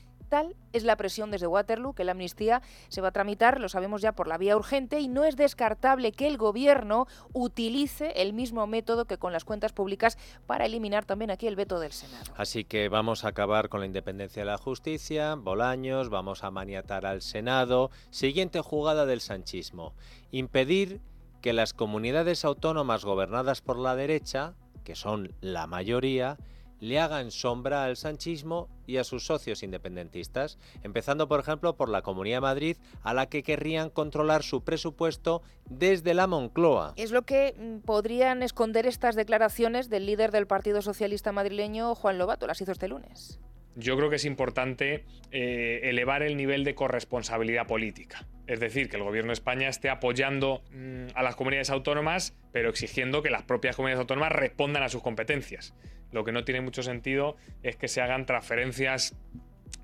Es 0.72 0.86
la 0.86 0.96
presión 0.96 1.30
desde 1.30 1.48
Waterloo 1.48 1.94
que 1.94 2.06
la 2.06 2.14
amnistía 2.14 2.62
se 2.88 3.02
va 3.02 3.10
a 3.10 3.12
tramitar, 3.12 3.60
lo 3.60 3.68
sabemos 3.68 4.02
ya, 4.02 4.14
por 4.14 4.28
la 4.28 4.38
vía 4.38 4.56
urgente 4.56 5.02
y 5.02 5.10
no 5.10 5.26
es 5.26 5.36
descartable 5.36 6.14
que 6.14 6.28
el 6.28 6.38
Gobierno 6.38 7.06
utilice 7.34 8.14
el 8.16 8.32
mismo 8.32 8.66
método 8.66 9.04
que 9.04 9.18
con 9.18 9.34
las 9.34 9.44
cuentas 9.44 9.74
públicas 9.74 10.18
para 10.48 10.66
eliminar 10.66 11.04
también 11.04 11.32
aquí 11.32 11.48
el 11.48 11.58
veto 11.58 11.82
del 11.82 11.92
Senado. 11.92 12.32
Así 12.38 12.64
que 12.64 12.88
vamos 12.88 13.26
a 13.26 13.30
acabar 13.30 13.68
con 13.68 13.82
la 13.82 13.86
independencia 13.86 14.44
de 14.44 14.46
la 14.46 14.58
justicia, 14.58 15.36
Bolaños, 15.36 16.10
vamos 16.10 16.46
a 16.46 16.52
maniatar 16.52 17.06
al 17.06 17.22
Senado. 17.22 17.92
Siguiente 18.10 18.62
jugada 18.62 19.06
del 19.06 19.20
sanchismo, 19.20 19.94
impedir 20.32 21.02
que 21.42 21.52
las 21.52 21.74
comunidades 21.74 22.46
autónomas 22.46 23.04
gobernadas 23.04 23.60
por 23.60 23.78
la 23.78 23.98
derecha, 23.98 24.54
que 24.86 24.96
son 24.96 25.34
la 25.42 25.68
mayoría, 25.68 26.38
le 26.82 27.00
hagan 27.00 27.32
sombra 27.32 27.86
al 27.86 27.96
sanchismo 27.96 28.68
y 28.86 28.98
a 28.98 29.06
sus 29.06 29.26
socios 29.26 29.64
independentistas, 29.64 30.58
empezando 30.84 31.30
por 31.30 31.40
ejemplo 31.40 31.78
por 31.78 31.88
la 31.88 32.02
Comunidad 32.02 32.38
de 32.38 32.42
Madrid, 32.42 32.78
a 33.04 33.14
la 33.14 33.28
que 33.28 33.44
querrían 33.44 33.90
controlar 33.90 34.44
su 34.44 34.66
presupuesto 34.66 35.44
desde 35.70 36.14
la 36.14 36.28
Moncloa. 36.28 36.94
Es 36.98 37.12
lo 37.12 37.22
que 37.22 37.56
mm, 37.58 37.86
podrían 37.86 38.44
esconder 38.44 38.86
estas 38.86 39.16
declaraciones 39.16 39.90
del 39.90 40.08
líder 40.08 40.32
del 40.32 40.48
Partido 40.48 40.82
Socialista 40.82 41.32
madrileño, 41.32 41.96
Juan 41.96 42.18
Lobato, 42.18 42.48
las 42.48 42.60
hizo 42.60 42.72
este 42.74 42.90
lunes. 42.90 43.40
Yo 43.76 43.96
creo 43.96 44.10
que 44.10 44.18
es 44.18 44.26
importante 44.26 45.06
eh, 45.32 45.80
elevar 45.84 46.24
el 46.24 46.36
nivel 46.36 46.66
de 46.66 46.76
corresponsabilidad 46.76 47.68
política. 47.68 48.28
Es 48.48 48.60
decir, 48.60 48.90
que 48.90 48.98
el 48.98 49.04
gobierno 49.04 49.30
de 49.30 49.36
España 49.36 49.70
esté 49.70 49.90
apoyando 49.90 50.62
mm, 50.74 51.16
a 51.16 51.24
las 51.24 51.38
comunidades 51.38 51.70
autónomas, 51.70 52.36
pero 52.52 52.70
exigiendo 52.70 53.22
que 53.22 53.30
las 53.30 53.44
propias 53.44 53.78
comunidades 53.78 54.02
autónomas 54.02 54.34
respondan 54.34 54.84
a 54.84 54.90
sus 54.90 55.02
competencias. 55.02 55.74
Lo 56.12 56.24
que 56.24 56.32
no 56.32 56.44
tiene 56.44 56.62
mucho 56.62 56.84
sentido 56.84 57.38
es 57.64 57.76
que 57.76 57.88
se 57.88 58.02
hagan 58.02 58.26
transferencias 58.26 59.16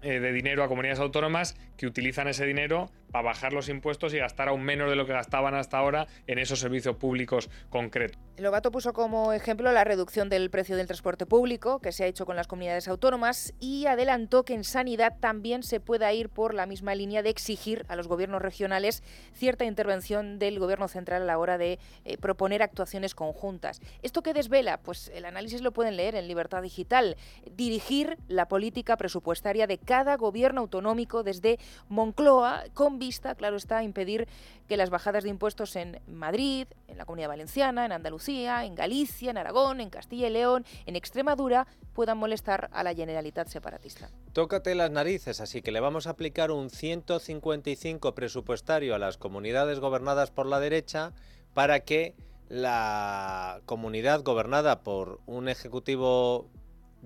eh, 0.01 0.19
de 0.19 0.31
dinero 0.31 0.63
a 0.63 0.67
comunidades 0.67 0.99
autónomas 0.99 1.55
que 1.77 1.87
utilizan 1.87 2.27
ese 2.27 2.45
dinero 2.45 2.91
para 3.11 3.25
bajar 3.25 3.53
los 3.53 3.69
impuestos 3.69 4.13
y 4.13 4.17
gastar 4.17 4.49
aún 4.49 4.63
menos 4.63 4.89
de 4.89 4.95
lo 4.95 5.05
que 5.05 5.13
gastaban 5.13 5.55
hasta 5.55 5.77
ahora 5.77 6.07
en 6.27 6.39
esos 6.39 6.59
servicios 6.59 6.95
públicos 6.95 7.49
concretos. 7.69 8.19
Lobato 8.37 8.71
puso 8.71 8.93
como 8.93 9.33
ejemplo 9.33 9.71
la 9.71 9.83
reducción 9.83 10.29
del 10.29 10.51
precio 10.51 10.77
del 10.77 10.85
transporte 10.85 11.25
público 11.25 11.79
que 11.79 11.91
se 11.91 12.03
ha 12.03 12.07
hecho 12.07 12.25
con 12.25 12.35
las 12.35 12.47
comunidades 12.47 12.87
autónomas 12.87 13.53
y 13.59 13.87
adelantó 13.87 14.45
que 14.45 14.53
en 14.53 14.63
sanidad 14.63 15.15
también 15.19 15.63
se 15.63 15.79
pueda 15.79 16.13
ir 16.13 16.29
por 16.29 16.53
la 16.53 16.67
misma 16.67 16.93
línea 16.93 17.23
de 17.23 17.29
exigir 17.29 17.85
a 17.87 17.95
los 17.95 18.07
gobiernos 18.07 18.41
regionales 18.41 19.01
cierta 19.33 19.65
intervención 19.65 20.37
del 20.37 20.59
gobierno 20.59 20.87
central 20.87 21.23
a 21.23 21.25
la 21.25 21.39
hora 21.39 21.57
de 21.57 21.79
eh, 22.05 22.17
proponer 22.17 22.61
actuaciones 22.61 23.15
conjuntas. 23.15 23.81
¿Esto 24.03 24.21
qué 24.21 24.33
desvela? 24.33 24.77
Pues 24.77 25.11
el 25.15 25.25
análisis 25.25 25.61
lo 25.61 25.71
pueden 25.71 25.97
leer 25.97 26.15
en 26.15 26.27
Libertad 26.27 26.61
Digital. 26.61 27.17
Dirigir 27.51 28.17
la 28.27 28.47
política 28.47 28.97
presupuestaria 28.97 29.65
de 29.65 29.79
cada 29.79 30.15
gobierno 30.15 30.61
autonómico 30.61 31.23
desde 31.23 31.57
Moncloa 31.89 32.65
vista, 32.97 33.35
claro 33.35 33.57
está, 33.57 33.83
impedir 33.83 34.27
que 34.67 34.77
las 34.77 34.89
bajadas 34.89 35.23
de 35.23 35.29
impuestos 35.29 35.75
en 35.75 36.01
Madrid, 36.07 36.67
en 36.87 36.97
la 36.97 37.05
Comunidad 37.05 37.29
Valenciana, 37.29 37.85
en 37.85 37.91
Andalucía, 37.91 38.65
en 38.65 38.75
Galicia, 38.75 39.31
en 39.31 39.37
Aragón, 39.37 39.81
en 39.81 39.89
Castilla 39.89 40.27
y 40.27 40.31
León, 40.31 40.65
en 40.85 40.95
Extremadura, 40.95 41.67
puedan 41.93 42.17
molestar 42.17 42.69
a 42.73 42.83
la 42.83 42.93
Generalitat 42.93 43.47
separatista. 43.47 44.09
Tócate 44.33 44.75
las 44.75 44.91
narices, 44.91 45.41
así 45.41 45.61
que 45.61 45.71
le 45.71 45.79
vamos 45.79 46.07
a 46.07 46.11
aplicar 46.11 46.51
un 46.51 46.69
155 46.69 48.13
presupuestario 48.13 48.95
a 48.95 48.99
las 48.99 49.17
comunidades 49.17 49.79
gobernadas 49.79 50.31
por 50.31 50.45
la 50.45 50.59
derecha 50.59 51.13
para 51.53 51.79
que 51.81 52.15
la 52.49 53.61
comunidad 53.65 54.23
gobernada 54.23 54.83
por 54.83 55.19
un 55.25 55.49
ejecutivo 55.49 56.49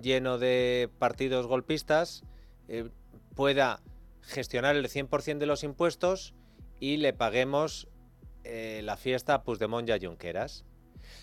lleno 0.00 0.38
de 0.38 0.90
partidos 0.98 1.46
golpistas 1.46 2.22
eh, 2.68 2.88
pueda 3.34 3.80
gestionar 4.22 4.76
el 4.76 4.88
100% 4.88 5.38
de 5.38 5.46
los 5.46 5.64
impuestos 5.64 6.34
y 6.80 6.96
le 6.96 7.12
paguemos 7.12 7.88
eh, 8.44 8.80
la 8.84 8.96
fiesta 8.96 9.34
a 9.34 9.42
Puigdemont 9.44 9.88
y 9.88 10.04
Junqueras. 10.04 10.64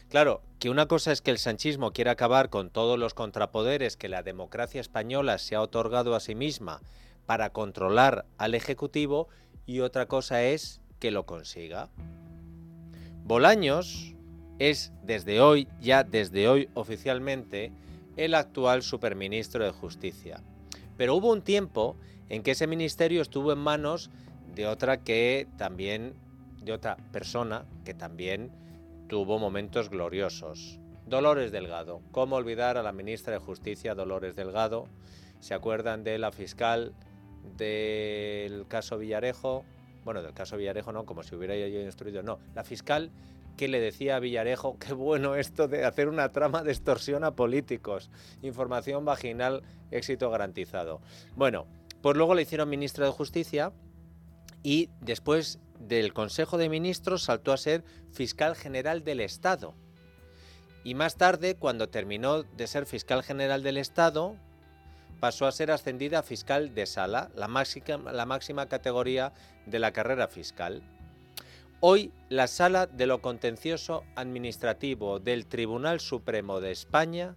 Claro, 0.10 0.42
que 0.60 0.70
una 0.70 0.88
cosa 0.88 1.12
es 1.12 1.22
que 1.22 1.32
el 1.32 1.38
sanchismo 1.38 1.92
quiera 1.92 2.12
acabar 2.12 2.50
con 2.50 2.70
todos 2.70 2.98
los 2.98 3.14
contrapoderes 3.14 3.98
que 3.98 4.10
la 4.10 4.24
democracia 4.24 4.82
española 4.82 5.38
se 5.38 5.56
ha 5.56 5.62
otorgado 5.62 6.16
a 6.16 6.20
sí 6.20 6.36
misma 6.36 6.82
para 7.26 7.52
controlar 7.52 8.26
al 8.38 8.56
Ejecutivo 8.56 9.28
y 9.66 9.82
otra 9.82 10.08
cosa 10.08 10.44
es 10.44 10.82
que 11.00 11.12
lo 11.12 11.26
consiga. 11.26 11.90
Bolaños 13.24 14.16
es 14.58 14.92
desde 15.04 15.40
hoy, 15.40 15.68
ya 15.80 16.04
desde 16.04 16.48
hoy 16.48 16.70
oficialmente, 16.74 17.72
el 18.18 18.34
actual 18.34 18.82
superministro 18.82 19.64
de 19.64 19.72
Justicia. 19.72 20.44
Pero 20.98 21.16
hubo 21.16 21.32
un 21.32 21.42
tiempo 21.42 21.96
en 22.30 22.44
que 22.44 22.52
ese 22.52 22.68
ministerio 22.68 23.22
estuvo 23.22 23.52
en 23.52 23.60
manos 23.60 24.10
de 24.56 24.68
otra 24.68 25.04
que 25.04 25.48
también, 25.58 26.14
de 26.64 26.74
otra 26.74 26.98
persona 27.12 27.66
que 27.84 27.94
también 27.94 28.52
tuvo 29.08 29.40
momentos 29.40 29.90
gloriosos. 29.90 30.80
Dolores 31.08 31.52
Delgado. 31.52 32.02
¿Cómo 32.12 32.36
olvidar 32.36 32.78
a 32.78 32.84
la 32.84 32.92
ministra 32.92 33.34
de 33.34 33.40
Justicia 33.40 33.96
Dolores 33.96 34.36
Delgado? 34.36 34.88
¿Se 35.40 35.56
acuerdan 35.56 36.04
de 36.04 36.20
la 36.20 36.32
fiscal 36.32 36.94
del 37.58 38.68
caso 38.68 39.00
Villarejo? 39.00 39.66
Bueno, 40.06 40.22
del 40.22 40.34
caso 40.34 40.56
Villarejo 40.56 40.92
no, 40.92 41.06
como 41.06 41.24
si 41.24 41.36
hubiera 41.36 41.56
yo 41.56 41.82
instruido. 41.82 42.22
No, 42.22 42.40
la 42.54 42.64
fiscal 42.64 43.12
que 43.58 43.68
le 43.68 43.82
decía 43.82 44.16
a 44.16 44.20
Villarejo, 44.20 44.78
qué 44.80 44.94
bueno 44.94 45.36
esto 45.36 45.68
de 45.68 45.84
hacer 45.84 46.08
una 46.08 46.32
trama 46.32 46.64
de 46.64 46.72
extorsión 46.72 47.24
a 47.24 47.32
políticos. 47.32 48.10
Información 48.42 49.04
vaginal, 49.04 49.64
éxito 49.92 50.30
garantizado. 50.30 51.02
Bueno, 51.36 51.66
pues 52.02 52.16
luego 52.16 52.36
le 52.36 52.44
hicieron 52.44 52.70
ministro 52.70 53.06
de 53.06 53.12
Justicia 53.12 53.72
y 54.64 54.90
después 55.02 55.60
del 55.80 56.14
Consejo 56.14 56.58
de 56.58 56.70
Ministros 56.70 57.24
saltó 57.24 57.54
a 57.54 57.58
ser 57.58 57.84
fiscal 58.12 58.56
general 58.56 59.04
del 59.04 59.22
Estado. 59.22 59.74
Y 60.84 60.96
más 60.96 61.18
tarde, 61.18 61.56
cuando 61.56 61.90
terminó 61.90 62.44
de 62.44 62.68
ser 62.68 62.86
fiscal 62.86 63.24
general 63.24 63.64
del 63.64 63.78
Estado, 63.78 64.36
pasó 65.20 65.46
a 65.46 65.52
ser 65.52 65.72
ascendida 65.72 66.20
a 66.20 66.24
fiscal 66.24 66.74
de 66.74 66.86
sala, 66.86 67.30
la 67.36 67.48
máxima, 67.48 68.12
la 68.12 68.26
máxima 68.26 68.68
categoría 68.68 69.34
de 69.66 69.80
la 69.80 69.92
carrera 69.92 70.28
fiscal. 70.28 70.82
Hoy, 71.82 72.12
la 72.28 72.48
Sala 72.48 72.88
de 72.88 73.06
lo 73.06 73.22
Contencioso 73.22 74.04
Administrativo 74.16 75.20
del 75.20 75.46
Tribunal 75.46 76.02
Supremo 76.02 76.60
de 76.60 76.72
España 76.72 77.36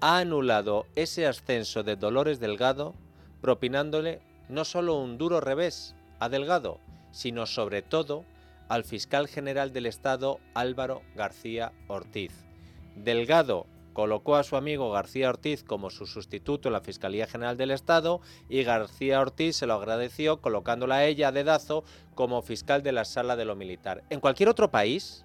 ha 0.00 0.18
anulado 0.18 0.86
ese 0.94 1.26
ascenso 1.26 1.82
de 1.82 1.96
Dolores 1.96 2.38
Delgado 2.38 2.94
propinándole 3.40 4.20
no 4.48 4.64
solo 4.64 4.98
un 4.98 5.18
duro 5.18 5.40
revés 5.40 5.94
a 6.18 6.28
Delgado, 6.28 6.80
sino 7.12 7.46
sobre 7.46 7.82
todo 7.82 8.24
al 8.68 8.84
fiscal 8.84 9.28
general 9.28 9.72
del 9.72 9.86
Estado 9.86 10.38
Álvaro 10.54 11.02
García 11.16 11.72
Ortiz. 11.88 12.32
Delgado 12.94 13.66
colocó 13.92 14.36
a 14.36 14.44
su 14.44 14.56
amigo 14.56 14.90
García 14.92 15.28
Ortiz 15.28 15.64
como 15.64 15.90
su 15.90 16.06
sustituto 16.06 16.68
en 16.68 16.74
la 16.74 16.80
Fiscalía 16.80 17.26
General 17.26 17.56
del 17.56 17.72
Estado 17.72 18.20
y 18.48 18.62
García 18.62 19.20
Ortiz 19.20 19.56
se 19.56 19.66
lo 19.66 19.74
agradeció 19.74 20.40
colocándola 20.40 20.96
a 20.96 21.04
ella 21.04 21.28
a 21.28 21.32
dedazo 21.32 21.84
como 22.14 22.42
fiscal 22.42 22.82
de 22.82 22.92
la 22.92 23.04
Sala 23.04 23.36
de 23.36 23.44
lo 23.44 23.56
Militar. 23.56 24.04
En 24.10 24.20
cualquier 24.20 24.48
otro 24.48 24.70
país, 24.70 25.24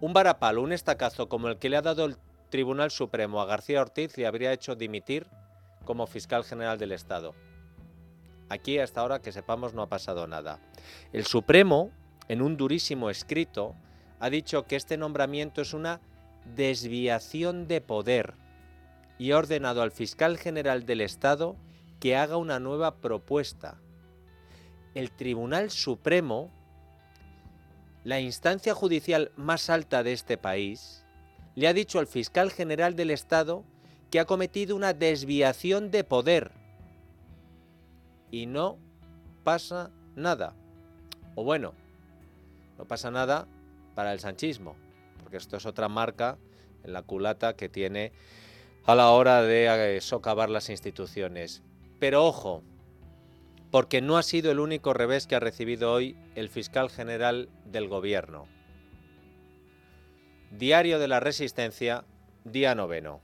un 0.00 0.12
varapalo, 0.12 0.62
un 0.62 0.72
estacazo 0.72 1.28
como 1.28 1.48
el 1.48 1.58
que 1.58 1.68
le 1.68 1.76
ha 1.76 1.82
dado 1.82 2.04
el 2.04 2.16
Tribunal 2.50 2.90
Supremo 2.90 3.40
a 3.40 3.46
García 3.46 3.80
Ortiz 3.80 4.16
le 4.16 4.26
habría 4.26 4.52
hecho 4.52 4.76
dimitir 4.76 5.26
como 5.86 6.06
fiscal 6.06 6.44
general 6.44 6.76
del 6.76 6.92
Estado. 6.92 7.34
Aquí 8.50 8.78
hasta 8.78 9.00
ahora 9.00 9.22
que 9.22 9.32
sepamos 9.32 9.72
no 9.72 9.80
ha 9.80 9.88
pasado 9.88 10.26
nada. 10.26 10.60
El 11.14 11.24
Supremo, 11.24 11.90
en 12.28 12.42
un 12.42 12.58
durísimo 12.58 13.08
escrito, 13.08 13.74
ha 14.20 14.28
dicho 14.28 14.66
que 14.66 14.76
este 14.76 14.98
nombramiento 14.98 15.62
es 15.62 15.72
una 15.72 16.00
desviación 16.54 17.66
de 17.66 17.80
poder 17.80 18.34
y 19.18 19.32
ha 19.32 19.38
ordenado 19.38 19.80
al 19.82 19.90
fiscal 19.90 20.36
general 20.36 20.84
del 20.84 21.00
Estado 21.00 21.56
que 22.00 22.16
haga 22.16 22.36
una 22.36 22.60
nueva 22.60 22.96
propuesta. 22.96 23.80
El 24.94 25.10
Tribunal 25.10 25.70
Supremo, 25.70 26.50
la 28.04 28.20
instancia 28.20 28.74
judicial 28.74 29.32
más 29.36 29.70
alta 29.70 30.02
de 30.02 30.12
este 30.12 30.38
país, 30.38 31.04
le 31.54 31.68
ha 31.68 31.72
dicho 31.72 31.98
al 31.98 32.06
fiscal 32.06 32.50
general 32.52 32.94
del 32.96 33.10
Estado 33.10 33.64
que 34.10 34.20
ha 34.20 34.24
cometido 34.24 34.76
una 34.76 34.92
desviación 34.92 35.90
de 35.90 36.04
poder 36.04 36.52
y 38.30 38.46
no 38.46 38.78
pasa 39.44 39.90
nada. 40.14 40.54
O 41.34 41.44
bueno, 41.44 41.74
no 42.78 42.84
pasa 42.84 43.10
nada 43.10 43.46
para 43.94 44.12
el 44.12 44.20
sanchismo, 44.20 44.76
porque 45.22 45.36
esto 45.36 45.56
es 45.56 45.66
otra 45.66 45.88
marca 45.88 46.38
en 46.84 46.92
la 46.92 47.02
culata 47.02 47.56
que 47.56 47.68
tiene 47.68 48.12
a 48.84 48.94
la 48.94 49.10
hora 49.10 49.42
de 49.42 49.96
eh, 49.96 50.00
socavar 50.00 50.50
las 50.50 50.70
instituciones. 50.70 51.62
Pero 51.98 52.24
ojo, 52.24 52.62
porque 53.70 54.00
no 54.00 54.16
ha 54.16 54.22
sido 54.22 54.50
el 54.50 54.60
único 54.60 54.94
revés 54.94 55.26
que 55.26 55.34
ha 55.34 55.40
recibido 55.40 55.92
hoy 55.92 56.16
el 56.34 56.48
fiscal 56.48 56.90
general 56.90 57.48
del 57.64 57.88
gobierno. 57.88 58.46
Diario 60.50 60.98
de 60.98 61.08
la 61.08 61.20
Resistencia, 61.20 62.04
día 62.44 62.74
noveno. 62.74 63.20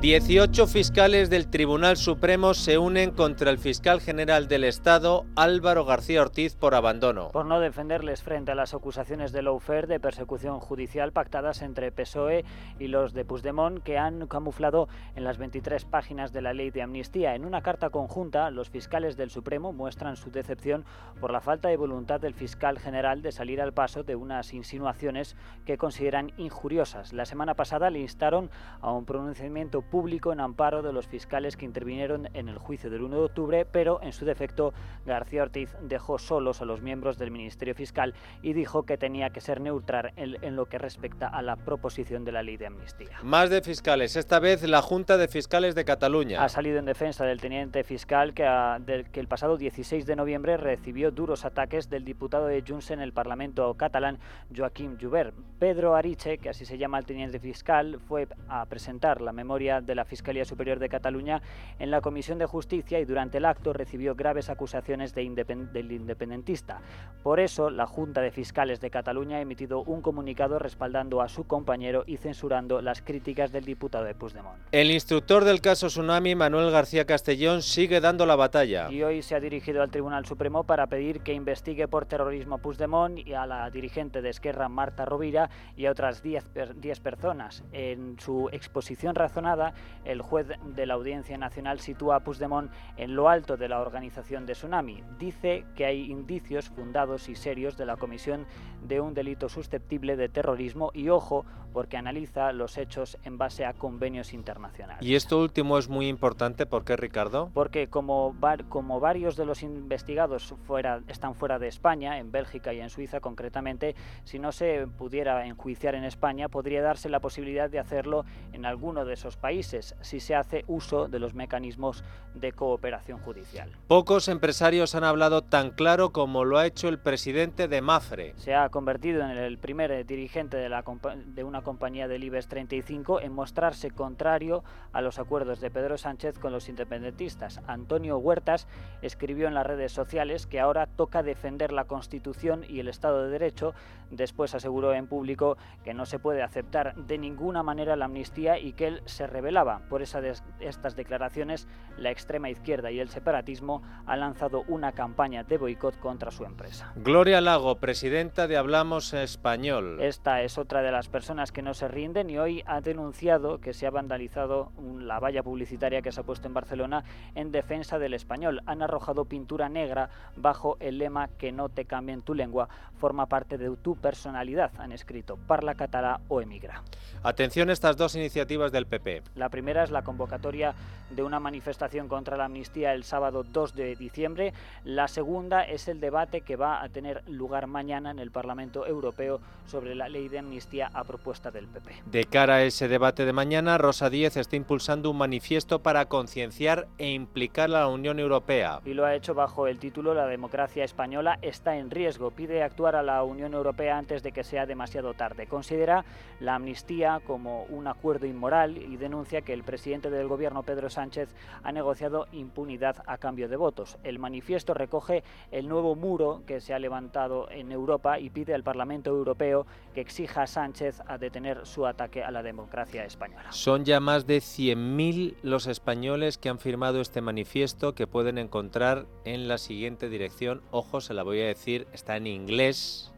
18 0.00 0.68
fiscales 0.68 1.28
del 1.28 1.50
Tribunal 1.50 1.96
Supremo 1.96 2.54
se 2.54 2.78
unen 2.78 3.10
contra 3.10 3.50
el 3.50 3.58
fiscal 3.58 4.00
general 4.00 4.46
del 4.46 4.62
Estado, 4.62 5.26
Álvaro 5.34 5.84
García 5.84 6.22
Ortiz, 6.22 6.54
por 6.54 6.76
abandono. 6.76 7.30
Por 7.32 7.46
no 7.46 7.58
defenderles 7.58 8.22
frente 8.22 8.52
a 8.52 8.54
las 8.54 8.74
acusaciones 8.74 9.32
de 9.32 9.42
lawfare 9.42 9.88
de 9.88 9.98
persecución 9.98 10.60
judicial 10.60 11.10
pactadas 11.10 11.62
entre 11.62 11.90
PSOE 11.90 12.44
y 12.78 12.86
los 12.86 13.12
de 13.12 13.24
Puigdemont 13.24 13.82
que 13.82 13.98
han 13.98 14.28
camuflado 14.28 14.88
en 15.16 15.24
las 15.24 15.36
23 15.36 15.84
páginas 15.86 16.32
de 16.32 16.42
la 16.42 16.52
ley 16.52 16.70
de 16.70 16.82
amnistía. 16.82 17.34
En 17.34 17.44
una 17.44 17.62
carta 17.62 17.90
conjunta, 17.90 18.52
los 18.52 18.70
fiscales 18.70 19.16
del 19.16 19.30
Supremo 19.30 19.72
muestran 19.72 20.14
su 20.14 20.30
decepción 20.30 20.84
por 21.20 21.32
la 21.32 21.40
falta 21.40 21.70
de 21.70 21.76
voluntad 21.76 22.20
del 22.20 22.34
fiscal 22.34 22.78
general 22.78 23.20
de 23.20 23.32
salir 23.32 23.60
al 23.60 23.72
paso 23.72 24.04
de 24.04 24.14
unas 24.14 24.54
insinuaciones 24.54 25.34
que 25.66 25.76
consideran 25.76 26.30
injuriosas. 26.36 27.12
La 27.12 27.24
semana 27.24 27.54
pasada 27.54 27.90
le 27.90 27.98
instaron 27.98 28.48
a 28.80 28.92
un 28.92 29.04
pronunciamiento 29.04 29.82
público 29.90 30.32
en 30.32 30.40
amparo 30.40 30.82
de 30.82 30.92
los 30.92 31.06
fiscales 31.06 31.56
que 31.56 31.64
intervinieron 31.64 32.28
en 32.34 32.48
el 32.48 32.58
juicio 32.58 32.90
del 32.90 33.02
1 33.02 33.16
de 33.16 33.24
octubre, 33.24 33.66
pero 33.70 34.00
en 34.02 34.12
su 34.12 34.24
defecto 34.24 34.72
García 35.06 35.42
Ortiz 35.42 35.74
dejó 35.82 36.18
solos 36.18 36.60
a 36.60 36.64
los 36.64 36.82
miembros 36.82 37.18
del 37.18 37.30
Ministerio 37.30 37.74
Fiscal 37.74 38.14
y 38.42 38.52
dijo 38.52 38.84
que 38.84 38.96
tenía 38.96 39.30
que 39.30 39.40
ser 39.40 39.60
neutral 39.60 40.12
en, 40.16 40.56
lo 40.56 40.66
que 40.66 40.78
respecta 40.78 41.28
a 41.28 41.42
la 41.42 41.56
proposición 41.56 42.24
de 42.24 42.32
la 42.32 42.42
ley 42.42 42.56
de 42.56 42.66
amnistía. 42.66 43.18
Más 43.22 43.50
de 43.50 43.62
fiscales, 43.62 44.16
esta 44.16 44.38
vez 44.38 44.62
la 44.62 44.82
Junta 44.82 45.16
de 45.16 45.28
Fiscales 45.28 45.74
de 45.74 45.84
Cataluña. 45.84 46.42
Ha 46.42 46.48
salido 46.48 46.78
en 46.78 46.84
defensa 46.84 47.24
del 47.24 47.40
teniente 47.40 47.84
fiscal 47.84 48.34
que, 48.34 48.44
del, 48.80 49.10
que 49.10 49.20
el 49.20 49.28
pasado 49.28 49.56
16 49.56 50.06
de 50.06 50.16
noviembre 50.16 50.56
recibió 50.56 51.10
duros 51.10 51.44
ataques 51.44 51.88
del 51.88 52.04
diputado 52.04 52.46
de 52.46 52.62
Junts 52.66 52.90
en 52.90 53.00
el 53.00 53.12
Parlamento 53.12 53.74
catalán, 53.74 54.18
Joaquim 54.54 54.96
Jubert. 55.00 55.34
Pedro 55.58 55.94
Ariche, 55.94 56.38
que 56.38 56.48
así 56.48 56.64
se 56.64 56.78
llama 56.78 56.98
el 56.98 57.06
teniente 57.06 57.38
fiscal, 57.38 57.98
fue 58.06 58.28
a 58.48 58.64
presentar 58.66 59.20
la 59.20 59.32
memoria 59.32 59.77
de 59.84 59.94
la 59.94 60.04
Fiscalía 60.04 60.44
Superior 60.44 60.78
de 60.78 60.88
Cataluña 60.88 61.42
en 61.78 61.90
la 61.90 62.00
Comisión 62.00 62.38
de 62.38 62.46
Justicia 62.46 62.98
y 63.00 63.04
durante 63.04 63.38
el 63.38 63.44
acto 63.44 63.72
recibió 63.72 64.14
graves 64.14 64.50
acusaciones 64.50 65.14
de 65.14 65.28
del 65.72 65.92
independentista. 65.92 66.80
Por 67.22 67.40
eso, 67.40 67.70
la 67.70 67.86
Junta 67.86 68.20
de 68.20 68.30
Fiscales 68.30 68.80
de 68.80 68.90
Cataluña 68.90 69.36
ha 69.36 69.40
emitido 69.40 69.82
un 69.82 70.00
comunicado 70.00 70.58
respaldando 70.58 71.20
a 71.20 71.28
su 71.28 71.46
compañero 71.46 72.04
y 72.06 72.16
censurando 72.16 72.80
las 72.80 73.02
críticas 73.02 73.52
del 73.52 73.64
diputado 73.64 74.04
de 74.04 74.14
Puigdemont. 74.14 74.58
El 74.72 74.90
instructor 74.90 75.44
del 75.44 75.60
caso 75.60 75.88
Tsunami, 75.88 76.34
Manuel 76.34 76.70
García 76.70 77.04
Castellón, 77.04 77.62
sigue 77.62 78.00
dando 78.00 78.26
la 78.26 78.36
batalla. 78.36 78.90
Y 78.90 79.02
hoy 79.02 79.22
se 79.22 79.34
ha 79.34 79.40
dirigido 79.40 79.82
al 79.82 79.90
Tribunal 79.90 80.24
Supremo 80.26 80.64
para 80.64 80.86
pedir 80.86 81.20
que 81.20 81.32
investigue 81.32 81.88
por 81.88 82.06
terrorismo 82.06 82.56
a 82.56 82.58
Puigdemont 82.58 83.18
y 83.18 83.34
a 83.34 83.46
la 83.46 83.70
dirigente 83.70 84.22
de 84.22 84.30
Esquerra, 84.30 84.68
Marta 84.68 85.04
Rovira, 85.04 85.50
y 85.76 85.86
a 85.86 85.90
otras 85.90 86.22
10 86.22 87.00
personas. 87.00 87.62
En 87.72 88.18
su 88.18 88.48
exposición 88.52 89.14
razonada, 89.14 89.67
el 90.04 90.22
juez 90.22 90.48
de 90.64 90.86
la 90.86 90.94
Audiencia 90.94 91.36
Nacional 91.38 91.80
sitúa 91.80 92.16
a 92.16 92.20
Puigdemont 92.20 92.70
en 92.96 93.14
lo 93.14 93.28
alto 93.28 93.56
de 93.56 93.68
la 93.68 93.80
organización 93.80 94.46
de 94.46 94.54
Tsunami. 94.54 95.02
Dice 95.18 95.64
que 95.74 95.84
hay 95.84 96.10
indicios 96.10 96.68
fundados 96.68 97.28
y 97.28 97.34
serios 97.34 97.76
de 97.76 97.86
la 97.86 97.96
comisión 97.96 98.46
de 98.82 99.00
un 99.00 99.14
delito 99.14 99.48
susceptible 99.48 100.16
de 100.16 100.28
terrorismo 100.28 100.90
y 100.94 101.08
ojo, 101.08 101.44
porque 101.72 101.96
analiza 101.96 102.52
los 102.52 102.78
hechos 102.78 103.18
en 103.24 103.36
base 103.36 103.66
a 103.66 103.74
convenios 103.74 104.32
internacionales. 104.32 105.02
Y 105.02 105.14
esto 105.14 105.38
último 105.38 105.78
es 105.78 105.88
muy 105.88 106.08
importante, 106.08 106.64
¿por 106.64 106.84
qué, 106.84 106.96
Ricardo? 106.96 107.50
Porque 107.52 107.88
como, 107.88 108.34
como 108.68 109.00
varios 109.00 109.36
de 109.36 109.44
los 109.44 109.62
investigados 109.62 110.54
fuera, 110.66 111.02
están 111.08 111.34
fuera 111.34 111.58
de 111.58 111.68
España, 111.68 112.18
en 112.18 112.32
Bélgica 112.32 112.72
y 112.72 112.80
en 112.80 112.88
Suiza 112.88 113.20
concretamente, 113.20 113.94
si 114.24 114.38
no 114.38 114.52
se 114.52 114.86
pudiera 114.86 115.46
enjuiciar 115.46 115.94
en 115.94 116.04
España, 116.04 116.48
podría 116.48 116.82
darse 116.82 117.08
la 117.08 117.20
posibilidad 117.20 117.68
de 117.68 117.78
hacerlo 117.78 118.24
en 118.52 118.64
alguno 118.64 119.04
de 119.04 119.14
esos 119.14 119.36
países 119.36 119.57
si 119.62 120.20
se 120.20 120.34
hace 120.34 120.64
uso 120.66 121.08
de 121.08 121.18
los 121.18 121.34
mecanismos 121.34 122.04
de 122.34 122.52
cooperación 122.52 123.18
judicial. 123.18 123.70
Pocos 123.86 124.28
empresarios 124.28 124.94
han 124.94 125.04
hablado 125.04 125.42
tan 125.42 125.70
claro 125.70 126.10
como 126.10 126.44
lo 126.44 126.58
ha 126.58 126.66
hecho 126.66 126.88
el 126.88 126.98
presidente 126.98 127.68
de 127.68 127.80
Mafre. 127.80 128.34
Se 128.36 128.54
ha 128.54 128.68
convertido 128.68 129.22
en 129.22 129.30
el 129.30 129.58
primer 129.58 130.06
dirigente 130.06 130.56
de, 130.56 130.68
la, 130.68 130.84
de 131.26 131.44
una 131.44 131.62
compañía 131.62 132.08
del 132.08 132.24
IBEX 132.24 132.48
35 132.48 133.20
en 133.20 133.32
mostrarse 133.32 133.90
contrario 133.90 134.62
a 134.92 135.00
los 135.00 135.18
acuerdos 135.18 135.60
de 135.60 135.70
Pedro 135.70 135.98
Sánchez 135.98 136.38
con 136.38 136.52
los 136.52 136.68
independentistas. 136.68 137.60
Antonio 137.66 138.18
Huertas 138.18 138.66
escribió 139.02 139.48
en 139.48 139.54
las 139.54 139.66
redes 139.66 139.92
sociales 139.92 140.46
que 140.46 140.60
ahora 140.60 140.86
toca 140.86 141.22
defender 141.22 141.72
la 141.72 141.84
Constitución 141.84 142.64
y 142.68 142.80
el 142.80 142.88
Estado 142.88 143.24
de 143.24 143.30
Derecho. 143.30 143.74
Después 144.10 144.54
aseguró 144.54 144.92
en 144.94 145.06
público 145.06 145.56
que 145.84 145.94
no 145.94 146.06
se 146.06 146.18
puede 146.18 146.42
aceptar 146.42 146.94
de 146.94 147.18
ninguna 147.18 147.62
manera 147.62 147.96
la 147.96 148.06
amnistía 148.06 148.58
y 148.58 148.72
que 148.72 148.86
él 148.86 149.02
se 149.06 149.26
revelaba. 149.48 149.80
Por 149.88 150.02
estas 150.02 150.96
declaraciones, 150.96 151.66
la 151.96 152.10
extrema 152.10 152.50
izquierda 152.50 152.90
y 152.90 153.00
el 153.00 153.08
separatismo 153.08 153.82
han 154.06 154.20
lanzado 154.20 154.64
una 154.68 154.92
campaña 154.92 155.42
de 155.42 155.56
boicot 155.56 155.98
contra 155.98 156.30
su 156.30 156.44
empresa. 156.44 156.92
Gloria 156.96 157.40
Lago, 157.40 157.76
presidenta 157.76 158.46
de 158.46 158.58
Hablamos 158.58 159.14
Español. 159.14 160.00
Esta 160.00 160.42
es 160.42 160.58
otra 160.58 160.82
de 160.82 160.92
las 160.92 161.08
personas 161.08 161.50
que 161.50 161.62
no 161.62 161.72
se 161.72 161.88
rinden 161.88 162.28
y 162.28 162.38
hoy 162.38 162.62
ha 162.66 162.82
denunciado 162.82 163.58
que 163.58 163.72
se 163.72 163.86
ha 163.86 163.90
vandalizado 163.90 164.70
la 164.98 165.18
valla 165.18 165.42
publicitaria 165.42 166.02
que 166.02 166.12
se 166.12 166.20
ha 166.20 166.24
puesto 166.24 166.46
en 166.46 166.54
Barcelona 166.54 167.04
en 167.34 167.50
defensa 167.50 167.98
del 167.98 168.12
español. 168.12 168.60
Han 168.66 168.82
arrojado 168.82 169.24
pintura 169.24 169.70
negra 169.70 170.10
bajo 170.36 170.76
el 170.80 170.98
lema 170.98 171.28
que 171.38 171.52
no 171.52 171.70
te 171.70 171.86
cambien 171.86 172.20
tu 172.20 172.34
lengua, 172.34 172.68
forma 172.98 173.26
parte 173.26 173.56
de 173.56 173.74
tu 173.76 173.96
personalidad, 173.96 174.72
han 174.78 174.92
escrito, 174.92 175.38
parla 175.46 175.74
catalá 175.74 176.20
o 176.28 176.42
emigra. 176.42 176.82
Atención 177.22 177.70
a 177.70 177.72
estas 177.72 177.96
dos 177.96 178.14
iniciativas 178.14 178.72
del 178.72 178.86
PP. 178.86 179.22
La 179.38 179.48
primera 179.48 179.84
es 179.84 179.90
la 179.90 180.02
convocatoria 180.02 180.74
de 181.10 181.22
una 181.22 181.40
manifestación 181.40 182.08
contra 182.08 182.36
la 182.36 182.46
amnistía 182.46 182.92
el 182.92 183.04
sábado 183.04 183.44
2 183.44 183.74
de 183.74 183.96
diciembre. 183.96 184.52
La 184.84 185.08
segunda 185.08 185.62
es 185.62 185.88
el 185.88 186.00
debate 186.00 186.42
que 186.42 186.56
va 186.56 186.82
a 186.82 186.88
tener 186.88 187.22
lugar 187.28 187.66
mañana 187.66 188.10
en 188.10 188.18
el 188.18 188.30
Parlamento 188.30 188.86
Europeo 188.86 189.40
sobre 189.66 189.94
la 189.94 190.08
ley 190.08 190.28
de 190.28 190.40
amnistía 190.40 190.90
a 190.92 191.04
propuesta 191.04 191.50
del 191.50 191.66
PP. 191.66 192.02
De 192.06 192.24
cara 192.24 192.56
a 192.56 192.62
ese 192.62 192.88
debate 192.88 193.24
de 193.24 193.32
mañana, 193.32 193.78
Rosa 193.78 194.10
Díez 194.10 194.36
está 194.36 194.56
impulsando 194.56 195.10
un 195.10 195.18
manifiesto 195.18 195.82
para 195.82 196.06
concienciar 196.06 196.88
e 196.98 197.10
implicar 197.10 197.66
a 197.66 197.80
la 197.80 197.88
Unión 197.88 198.18
Europea. 198.18 198.80
Y 198.84 198.94
lo 198.94 199.04
ha 199.04 199.14
hecho 199.14 199.34
bajo 199.34 199.66
el 199.66 199.78
título 199.78 200.14
La 200.14 200.26
democracia 200.26 200.84
española 200.84 201.38
está 201.42 201.76
en 201.76 201.90
riesgo. 201.90 202.30
Pide 202.30 202.62
actuar 202.62 202.96
a 202.96 203.02
la 203.02 203.22
Unión 203.22 203.54
Europea 203.54 203.98
antes 203.98 204.22
de 204.22 204.32
que 204.32 204.44
sea 204.44 204.66
demasiado 204.66 205.14
tarde. 205.14 205.46
Considera 205.46 206.04
la 206.40 206.54
amnistía 206.54 207.20
como 207.26 207.64
un 207.64 207.86
acuerdo 207.86 208.26
inmoral 208.26 208.76
y 208.76 208.96
denuncia 208.96 209.27
que 209.28 209.52
el 209.52 209.62
presidente 209.62 210.10
del 210.10 210.26
gobierno, 210.26 210.62
Pedro 210.62 210.88
Sánchez, 210.88 211.28
ha 211.62 211.70
negociado 211.70 212.26
impunidad 212.32 213.02
a 213.06 213.18
cambio 213.18 213.48
de 213.48 213.56
votos. 213.56 213.98
El 214.02 214.18
manifiesto 214.18 214.74
recoge 214.74 215.22
el 215.50 215.68
nuevo 215.68 215.94
muro 215.94 216.42
que 216.46 216.60
se 216.60 216.72
ha 216.72 216.78
levantado 216.78 217.50
en 217.50 217.70
Europa 217.70 218.18
y 218.18 218.30
pide 218.30 218.54
al 218.54 218.62
Parlamento 218.62 219.10
Europeo 219.10 219.66
que 219.94 220.00
exija 220.00 220.42
a 220.42 220.46
Sánchez 220.46 221.02
a 221.06 221.18
detener 221.18 221.66
su 221.66 221.86
ataque 221.86 222.24
a 222.24 222.30
la 222.30 222.42
democracia 222.42 223.04
española. 223.04 223.52
Son 223.52 223.84
ya 223.84 224.00
más 224.00 224.26
de 224.26 224.38
100.000 224.38 225.36
los 225.42 225.66
españoles 225.66 226.38
que 226.38 226.48
han 226.48 226.58
firmado 226.58 227.00
este 227.00 227.20
manifiesto 227.20 227.94
que 227.94 228.06
pueden 228.06 228.38
encontrar 228.38 229.06
en 229.24 229.46
la 229.46 229.58
siguiente 229.58 230.08
dirección. 230.08 230.62
Ojo, 230.70 231.00
se 231.00 231.14
la 231.14 231.22
voy 231.22 231.42
a 231.42 231.46
decir, 231.46 231.86
está 231.92 232.16
en 232.16 232.26
inglés 232.26 233.12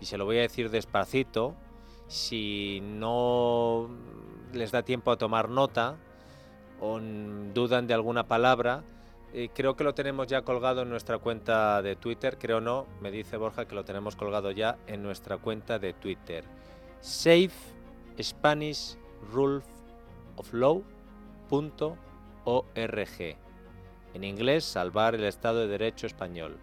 y 0.00 0.06
se 0.06 0.18
lo 0.18 0.24
voy 0.24 0.38
a 0.38 0.42
decir 0.42 0.70
despacito. 0.70 1.54
Si 2.10 2.80
no 2.82 3.88
les 4.52 4.72
da 4.72 4.82
tiempo 4.82 5.12
a 5.12 5.16
tomar 5.16 5.48
nota 5.48 5.94
o 6.80 6.98
dudan 6.98 7.86
de 7.86 7.94
alguna 7.94 8.26
palabra, 8.26 8.82
eh, 9.32 9.48
creo 9.54 9.76
que 9.76 9.84
lo 9.84 9.94
tenemos 9.94 10.26
ya 10.26 10.42
colgado 10.42 10.82
en 10.82 10.90
nuestra 10.90 11.18
cuenta 11.18 11.80
de 11.82 11.94
Twitter, 11.94 12.36
creo 12.36 12.60
no, 12.60 12.86
me 13.00 13.12
dice 13.12 13.36
Borja 13.36 13.68
que 13.68 13.76
lo 13.76 13.84
tenemos 13.84 14.16
colgado 14.16 14.50
ya 14.50 14.76
en 14.88 15.04
nuestra 15.04 15.38
cuenta 15.38 15.78
de 15.78 15.92
Twitter. 15.92 16.42
Safe 17.00 17.52
Spanish 18.20 18.98
Rule 19.32 19.62
of 20.34 20.52
Law.org. 20.52 20.82
En 24.14 24.24
inglés, 24.24 24.64
salvar 24.64 25.14
el 25.14 25.22
Estado 25.22 25.60
de 25.60 25.68
Derecho 25.68 26.08
español. 26.08 26.58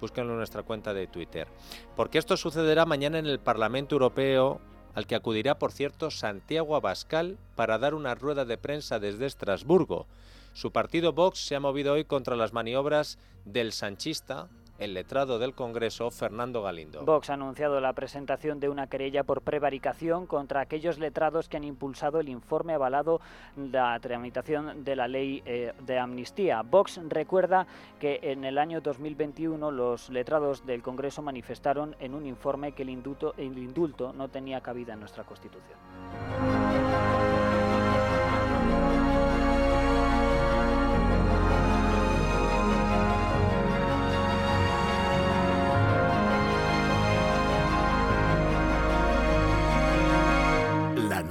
Búsquenlo 0.00 0.34
en 0.34 0.38
nuestra 0.38 0.62
cuenta 0.62 0.94
de 0.94 1.08
Twitter. 1.08 1.48
Porque 1.96 2.18
esto 2.18 2.36
sucederá 2.36 2.86
mañana 2.86 3.18
en 3.18 3.26
el 3.26 3.40
Parlamento 3.40 3.96
Europeo, 3.96 4.60
al 4.94 5.06
que 5.06 5.14
acudirá, 5.14 5.58
por 5.58 5.72
cierto, 5.72 6.10
Santiago 6.10 6.76
Abascal 6.76 7.36
para 7.56 7.78
dar 7.78 7.94
una 7.94 8.14
rueda 8.14 8.44
de 8.44 8.58
prensa 8.58 8.98
desde 8.98 9.26
Estrasburgo. 9.26 10.06
Su 10.52 10.70
partido 10.70 11.12
Vox 11.12 11.40
se 11.40 11.56
ha 11.56 11.60
movido 11.60 11.94
hoy 11.94 12.04
contra 12.04 12.36
las 12.36 12.52
maniobras 12.52 13.18
del 13.44 13.72
sanchista, 13.72 14.48
el 14.78 14.94
letrado 14.94 15.38
del 15.38 15.54
Congreso, 15.54 16.10
Fernando 16.10 16.62
Galindo. 16.62 17.04
Vox 17.04 17.30
ha 17.30 17.34
anunciado 17.34 17.80
la 17.80 17.92
presentación 17.92 18.60
de 18.60 18.68
una 18.68 18.86
querella 18.86 19.22
por 19.24 19.42
prevaricación 19.42 20.26
contra 20.26 20.60
aquellos 20.60 20.98
letrados 20.98 21.48
que 21.48 21.56
han 21.56 21.64
impulsado 21.64 22.20
el 22.20 22.28
informe 22.28 22.74
avalado 22.74 23.20
la 23.56 23.98
tramitación 24.00 24.84
de 24.84 24.96
la 24.96 25.08
ley 25.08 25.42
eh, 25.46 25.72
de 25.80 25.98
amnistía. 25.98 26.62
Vox 26.62 27.00
recuerda 27.08 27.66
que 28.00 28.20
en 28.22 28.44
el 28.44 28.58
año 28.58 28.80
2021 28.80 29.70
los 29.70 30.10
letrados 30.10 30.66
del 30.66 30.82
Congreso 30.82 31.22
manifestaron 31.22 31.96
en 32.00 32.14
un 32.14 32.26
informe 32.26 32.72
que 32.72 32.82
el 32.82 32.90
indulto, 32.90 33.34
el 33.36 33.58
indulto 33.58 34.12
no 34.12 34.28
tenía 34.28 34.60
cabida 34.60 34.94
en 34.94 35.00
nuestra 35.00 35.24
Constitución. 35.24 35.78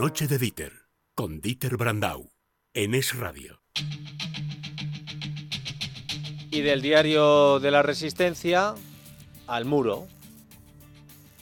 Noche 0.03 0.27
de 0.27 0.37
Dieter, 0.37 0.73
con 1.15 1.39
Dieter 1.39 1.77
Brandau, 1.77 2.29
en 2.73 2.93
Es 2.93 3.17
Radio. 3.17 3.61
Y 6.51 6.59
del 6.59 6.81
diario 6.81 7.61
de 7.61 7.71
la 7.71 7.83
Resistencia 7.83 8.75
al 9.47 9.63
muro 9.63 10.09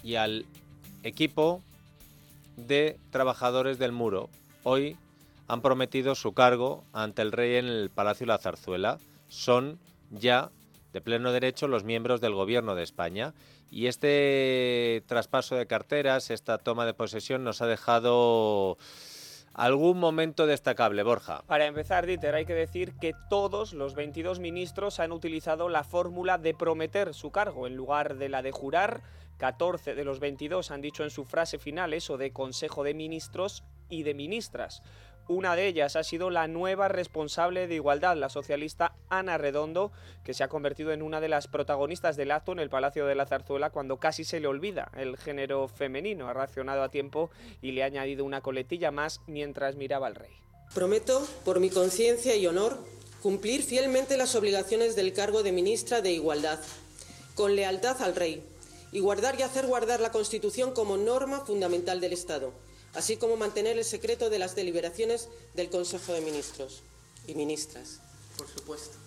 y 0.04 0.13
al 0.13 0.45
equipo 1.02 1.63
de 2.56 3.00
trabajadores 3.10 3.80
del 3.80 3.93
muro. 3.93 4.30
Hoy 4.62 4.95
han 5.47 5.63
prometido 5.63 6.13
su 6.13 6.34
cargo 6.34 6.84
ante 6.93 7.24
el 7.24 7.32
rey 7.32 7.56
en 7.56 7.65
el 7.65 7.89
Palacio 7.89 8.28
la 8.28 8.38
Zarzuela. 8.38 9.00
Son 9.28 9.80
ya 10.12 10.52
de 10.93 11.02
pleno 11.02 11.32
derecho 11.32 11.67
los 11.67 11.84
miembros 11.84 12.21
del 12.21 12.36
gobierno 12.36 12.76
de 12.76 12.84
España 12.84 13.34
y 13.71 13.88
este 13.88 15.03
traspaso 15.07 15.55
de 15.55 15.65
carteras, 15.65 16.29
esta 16.29 16.57
toma 16.57 16.86
de 16.86 16.93
posesión 16.93 17.45
nos 17.45 17.62
ha 17.62 17.67
dejado 17.67 18.77
algún 19.53 19.97
momento 19.97 20.45
destacable, 20.45 21.03
Borja. 21.03 21.43
Para 21.47 21.65
empezar, 21.65 22.05
Dieter, 22.05 22.36
hay 22.36 22.45
que 22.45 22.53
decir 22.53 22.93
que 22.99 23.13
todos 23.29 23.71
los 23.71 23.95
22 23.95 24.39
ministros 24.39 24.99
han 24.99 25.13
utilizado 25.13 25.69
la 25.69 25.86
fórmula 25.86 26.38
de 26.38 26.53
prometer 26.53 27.13
su 27.13 27.31
cargo 27.31 27.65
en 27.65 27.77
lugar 27.77 28.17
de 28.17 28.27
la 28.27 28.41
de 28.41 28.51
jurar. 28.51 29.01
14 29.38 29.95
de 29.95 30.03
los 30.03 30.19
22 30.19 30.69
han 30.69 30.81
dicho 30.81 31.03
en 31.03 31.10
su 31.10 31.23
frase 31.23 31.57
final 31.57 31.93
eso 31.93 32.17
de 32.17 32.31
Consejo 32.31 32.84
de 32.84 32.93
Ministros 32.93 33.63
y 33.89 34.03
de 34.03 34.13
Ministras. 34.13 34.84
Una 35.27 35.55
de 35.55 35.67
ellas 35.67 35.95
ha 35.95 36.03
sido 36.03 36.29
la 36.29 36.47
nueva 36.47 36.88
responsable 36.88 37.67
de 37.67 37.75
igualdad, 37.75 38.17
la 38.17 38.29
socialista 38.29 38.95
Ana 39.10 39.38
Redondo, 39.38 39.91
que 40.23 40.34
se 40.34 40.43
ha 40.43 40.49
convertido 40.49 40.91
en 40.91 41.01
una 41.01 41.21
de 41.21 41.29
las 41.29 41.47
protagonistas 41.47 42.17
del 42.17 42.31
acto 42.31 42.51
en 42.51 42.60
el 42.60 42.69
Palacio 42.69 43.05
de 43.05 43.15
la 43.15 43.25
Zarzuela 43.25 43.69
cuando 43.69 43.97
casi 43.97 44.23
se 44.23 44.39
le 44.39 44.47
olvida 44.47 44.91
el 44.97 45.17
género 45.17 45.67
femenino. 45.67 46.27
Ha 46.27 46.34
reaccionado 46.34 46.84
a 46.84 46.89
tiempo 46.89 47.29
y 47.62 47.71
le 47.71 47.84
ha 47.84 47.88
añadido 47.88 48.25
una 48.25 48.41
coletilla 48.41 48.91
más 48.91 49.21
mientras 49.27 49.75
miraba 49.75 50.07
al 50.07 50.15
rey. 50.15 50.34
Prometo, 50.73 51.25
por 51.45 51.60
mi 51.60 51.69
conciencia 51.69 52.36
y 52.36 52.47
honor, 52.47 52.77
cumplir 53.21 53.62
fielmente 53.62 54.17
las 54.17 54.36
obligaciones 54.36 54.95
del 54.95 55.13
cargo 55.13 55.43
de 55.43 55.51
ministra 55.51 56.01
de 56.01 56.12
Igualdad, 56.12 56.60
con 57.36 57.55
lealtad 57.55 58.01
al 58.01 58.15
rey, 58.15 58.43
y 58.91 58.99
guardar 58.99 59.39
y 59.39 59.43
hacer 59.43 59.67
guardar 59.67 59.99
la 59.99 60.12
Constitución 60.12 60.73
como 60.73 60.97
norma 60.97 61.45
fundamental 61.45 62.01
del 62.01 62.13
Estado 62.13 62.51
así 62.93 63.17
como 63.17 63.38
mantener 63.38 63.77
el 63.77 63.86
secreto 63.86 64.30
de 64.30 64.39
las 64.39 64.56
deliberaciones 64.56 65.30
del 65.54 65.69
Consejo 65.69 66.13
de 66.13 66.21
Ministros 66.21 66.84
y 67.27 67.36
Ministras, 67.36 67.99
por 68.38 68.47
supuesto. 68.47 68.97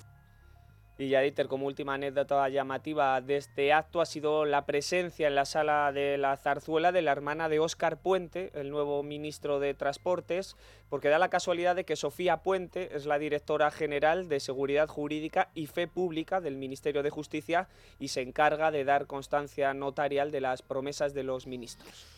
Y 0.97 1.09
ya, 1.09 1.23
Dieter, 1.23 1.49
como 1.49 1.67
última 1.67 1.95
anécdota 1.95 2.49
llamativa 2.49 3.21
de 3.21 3.39
este 3.39 3.73
acto 3.73 4.01
ha 4.01 4.07
sido 4.07 4.45
la 4.45 4.65
presencia 4.65 5.27
en 5.27 5.35
la 5.35 5.45
sala 5.45 5.91
de 5.91 6.17
la 6.19 6.37
zarzuela 6.37 6.93
de 6.93 7.03
la 7.03 7.11
hermana 7.11 7.49
de 7.49 7.59
Óscar 7.59 8.01
Puente, 8.01 8.53
el 8.55 8.71
nuevo 8.71 9.03
ministro 9.03 9.59
de 9.59 9.75
Transportes, 9.75 10.55
porque 10.89 11.09
da 11.09 11.19
la 11.19 11.31
casualidad 11.31 11.75
de 11.75 11.85
que 11.85 11.97
Sofía 11.97 12.45
Puente 12.45 12.95
es 12.95 13.07
la 13.07 13.19
directora 13.19 13.73
general 13.73 14.29
de 14.29 14.39
Seguridad 14.39 14.87
Jurídica 14.87 15.51
y 15.53 15.67
Fe 15.67 15.89
Pública 15.89 16.41
del 16.41 16.57
Ministerio 16.57 17.03
de 17.03 17.11
Justicia 17.11 17.69
y 17.99 18.09
se 18.09 18.21
encarga 18.21 18.71
de 18.71 18.85
dar 18.85 19.09
constancia 19.09 19.75
notarial 19.75 20.31
de 20.31 20.43
las 20.43 20.63
promesas 20.63 21.13
de 21.13 21.25
los 21.25 21.49
ministros. 21.49 22.14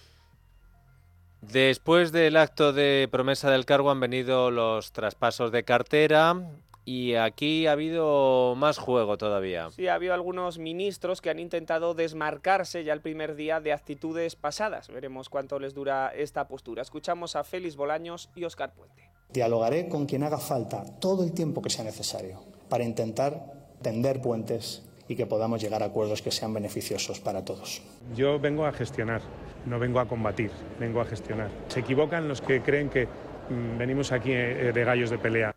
Después 1.41 2.13
del 2.13 2.37
acto 2.37 2.73
de 2.73 3.09
promesa 3.11 3.51
del 3.51 3.65
cargo 3.65 3.91
han 3.91 4.01
venido 4.01 4.51
los 4.51 4.93
traspasos 4.93 5.53
de 5.53 5.65
cartera 5.65 6.51
y 6.85 7.15
aquí 7.15 7.67
ha 7.67 7.73
habido 7.73 8.55
más 8.57 8.79
juego 8.79 9.19
todavía. 9.19 9.71
Sí, 9.73 9.89
ha 9.89 9.95
habido 9.95 10.15
algunos 10.15 10.59
ministros 10.59 11.21
que 11.21 11.31
han 11.31 11.41
intentado 11.41 11.95
desmarcarse 11.95 12.85
ya 12.85 12.93
el 12.93 13.01
primer 13.01 13.35
día 13.35 13.61
de 13.61 13.73
actitudes 13.73 14.37
pasadas. 14.37 14.89
Veremos 14.89 15.29
cuánto 15.29 15.59
les 15.59 15.75
dura 15.75 16.13
esta 16.15 16.47
postura. 16.47 16.83
Escuchamos 16.83 17.35
a 17.35 17.43
Félix 17.43 17.77
Bolaños 17.77 18.31
y 18.37 18.45
Oscar 18.45 18.73
Puente. 18.73 19.11
Dialogaré 19.31 19.89
con 19.89 20.07
quien 20.07 20.23
haga 20.23 20.39
falta 20.39 20.85
todo 21.01 21.25
el 21.25 21.33
tiempo 21.33 21.61
que 21.61 21.71
sea 21.71 21.85
necesario 21.85 22.41
para 22.69 22.85
intentar 22.85 23.53
tender 23.83 24.23
puentes 24.23 24.85
y 25.09 25.17
que 25.17 25.27
podamos 25.27 25.61
llegar 25.61 25.83
a 25.83 25.87
acuerdos 25.87 26.23
que 26.23 26.31
sean 26.31 26.53
beneficiosos 26.53 27.21
para 27.21 27.45
todos. 27.45 27.83
Yo 28.15 28.39
vengo 28.39 28.67
a 28.67 28.73
gestionar, 28.73 29.23
no 29.65 29.79
vengo 29.79 30.01
a 30.01 30.09
combatir, 30.09 30.51
vengo 30.79 31.01
a 31.01 31.05
gestionar. 31.05 31.51
Se 31.69 31.81
equivocan 31.81 32.29
los 32.29 32.41
que 32.41 32.63
creen 32.63 32.91
que 32.91 33.07
mm, 33.07 33.79
venimos 33.79 34.13
aquí 34.13 34.33
eh, 34.33 34.73
de 34.73 34.85
gallos 34.85 35.11
de 35.11 35.19
pelea. 35.19 35.55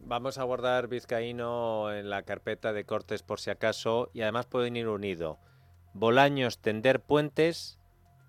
Vamos 0.00 0.36
a 0.36 0.42
guardar 0.42 0.88
Vizcaíno 0.88 1.92
en 1.92 2.10
la 2.10 2.22
carpeta 2.24 2.72
de 2.72 2.84
cortes 2.84 3.22
por 3.22 3.40
si 3.40 3.50
acaso 3.50 4.10
y 4.12 4.20
además 4.20 4.46
pueden 4.46 4.76
ir 4.76 4.88
unido. 4.88 5.38
Bolaños 5.94 6.58
tender 6.58 7.00
puentes 7.00 7.78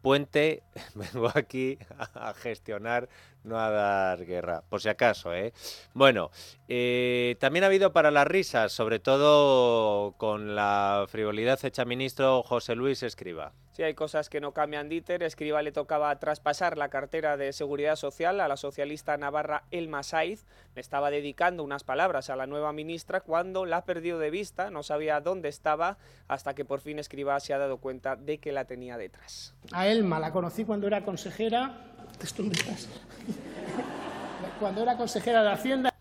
puente, 0.05 0.61
vengo 0.93 1.31
aquí 1.33 1.79
a 2.13 2.31
gestionar, 2.35 3.09
no 3.43 3.57
a 3.57 3.71
dar 3.71 4.23
guerra, 4.23 4.61
por 4.69 4.79
si 4.79 4.87
acaso, 4.87 5.33
¿eh? 5.33 5.51
Bueno, 5.95 6.29
eh, 6.67 7.37
también 7.39 7.63
ha 7.63 7.67
habido 7.67 7.91
para 7.91 8.11
las 8.11 8.27
risas, 8.27 8.71
sobre 8.71 8.99
todo 8.99 10.11
con 10.17 10.53
la 10.53 11.07
frivolidad 11.09 11.57
hecha 11.65 11.85
ministro 11.85 12.43
José 12.43 12.75
Luis 12.75 13.01
Escriba. 13.01 13.53
Sí, 13.75 13.83
hay 13.83 13.93
cosas 13.93 14.29
que 14.29 14.39
no 14.39 14.53
cambian 14.53 14.87
Dieter. 14.87 15.21
Escriba 15.21 15.61
le 15.61 15.73
tocaba 15.73 16.17
traspasar 16.17 16.77
la 16.77 16.87
cartera 16.87 17.35
de 17.35 17.51
Seguridad 17.51 17.97
Social 17.97 18.39
a 18.39 18.47
la 18.47 18.55
socialista 18.55 19.17
navarra 19.17 19.65
Elma 19.69 20.01
Saiz. 20.01 20.45
Le 20.75 20.79
estaba 20.79 21.11
dedicando 21.11 21.61
unas 21.61 21.83
palabras 21.83 22.29
a 22.29 22.37
la 22.37 22.47
nueva 22.47 22.71
ministra 22.71 23.19
cuando 23.19 23.65
la 23.65 23.77
ha 23.77 23.83
perdido 23.83 24.17
de 24.17 24.29
vista, 24.29 24.69
no 24.69 24.81
sabía 24.81 25.19
dónde 25.19 25.49
estaba, 25.49 25.97
hasta 26.29 26.53
que 26.53 26.63
por 26.63 26.79
fin 26.79 26.99
Escriba 26.99 27.37
se 27.41 27.53
ha 27.53 27.57
dado 27.57 27.79
cuenta 27.79 28.15
de 28.15 28.37
que 28.37 28.53
la 28.53 28.63
tenía 28.63 28.95
detrás. 28.95 29.53
A 29.73 29.89
Elma 29.89 30.21
la 30.21 30.31
conocí 30.31 30.63
cuando 30.63 30.87
era 30.87 31.03
consejera. 31.03 31.75
¿Dónde 32.37 32.57
cuando 34.61 34.83
era 34.83 34.95
consejera 34.95 35.43
de 35.43 35.51
Hacienda 35.51 35.94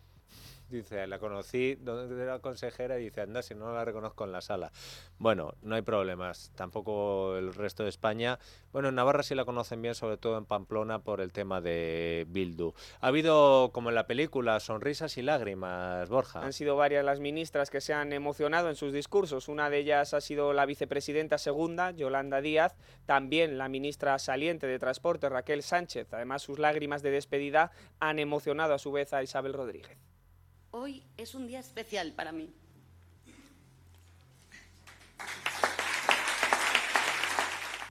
Dice, 0.70 1.07
la 1.07 1.18
conocí 1.18 1.74
donde 1.77 2.20
era 2.20 2.38
consejera 2.38 2.98
y 2.98 3.05
dice, 3.05 3.20
anda, 3.20 3.42
si 3.42 3.55
no 3.55 3.72
la 3.72 3.85
reconozco 3.85 4.24
en 4.24 4.33
la 4.33 4.40
sala. 4.40 4.72
Bueno, 5.18 5.55
no 5.62 5.74
hay 5.74 5.83
problemas, 5.83 6.50
tampoco 6.57 7.37
el 7.37 7.55
resto 7.55 7.83
de 7.83 7.90
España. 7.90 8.38
Bueno, 8.72 8.88
en 8.88 8.94
Navarra 8.94 9.22
sí 9.22 9.35
la 9.35 9.44
conocen 9.44 9.83
bien, 9.83 9.94
sobre 9.94 10.16
todo 10.16 10.38
en 10.38 10.46
Pamplona, 10.46 11.00
por 11.00 11.20
el 11.20 11.33
tema 11.33 11.61
de 11.61 12.27
Bildu. 12.29 12.72
Ha 13.00 13.09
habido, 13.09 13.70
como 13.72 13.90
en 13.90 13.94
la 13.94 14.07
película, 14.07 14.59
sonrisas 14.59 15.16
y 15.18 15.22
lágrimas, 15.22 16.09
Borja. 16.09 16.40
Han 16.40 16.53
sido 16.53 16.77
varias 16.77 17.05
las 17.05 17.20
ministras 17.20 17.70
que 17.70 17.81
se 17.81 17.92
han 17.92 18.12
emocionado 18.12 18.70
en 18.70 18.77
sus 18.77 18.92
discursos. 18.92 19.48
Una 19.48 19.70
de 19.70 19.79
ellas 19.79 20.14
ha 20.14 20.20
sido 20.20 20.55
la 20.55 20.66
vicepresidenta 20.66 21.38
segunda, 21.38 21.90
Yolanda 21.90 22.40
Díaz, 22.40 22.74
también 23.07 23.59
la 23.59 23.68
ministra 23.68 24.18
saliente 24.18 24.66
de 24.66 24.79
Transporte, 24.79 25.29
Raquel 25.29 25.62
Sánchez. 25.62 26.12
Además, 26.12 26.42
sus 26.42 26.59
lágrimas 26.59 27.03
de 27.03 27.11
despedida 27.11 27.70
han 28.00 28.18
emocionado 28.18 28.74
a 28.74 28.79
su 28.79 28.90
vez 28.90 29.12
a 29.12 29.22
Isabel 29.22 29.53
Rodríguez. 29.53 30.13
Hoy 30.77 31.05
es 31.17 31.37
un 31.37 31.47
día 31.47 31.61
especial 31.61 32.11
para 32.17 32.33
mí. 32.33 32.51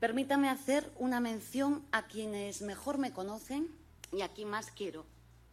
Permítame 0.02 0.50
hacer 0.50 0.92
una 1.00 1.22
mención 1.22 1.86
a 1.94 2.08
quienes 2.08 2.62
mejor 2.62 2.98
me 2.98 3.14
conocen 3.14 3.70
y 4.12 4.22
a 4.22 4.28
quien 4.34 4.50
más 4.50 4.70
quiero, 4.70 5.06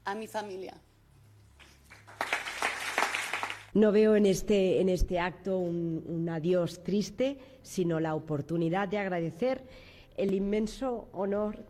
a 0.04 0.16
mi 0.16 0.26
familia. 0.26 0.74
No 3.74 3.92
veo 3.92 4.16
en 4.16 4.26
este, 4.26 4.80
en 4.80 4.88
este 4.88 5.20
acto 5.20 5.56
un, 5.56 6.02
un 6.08 6.28
adiós 6.28 6.82
triste, 6.82 7.38
sino 7.62 8.00
la 8.00 8.16
oportunidad 8.16 8.88
de 8.88 8.98
agradecer 8.98 9.62
el 10.16 10.34
inmenso 10.34 11.08
honor 11.12 11.64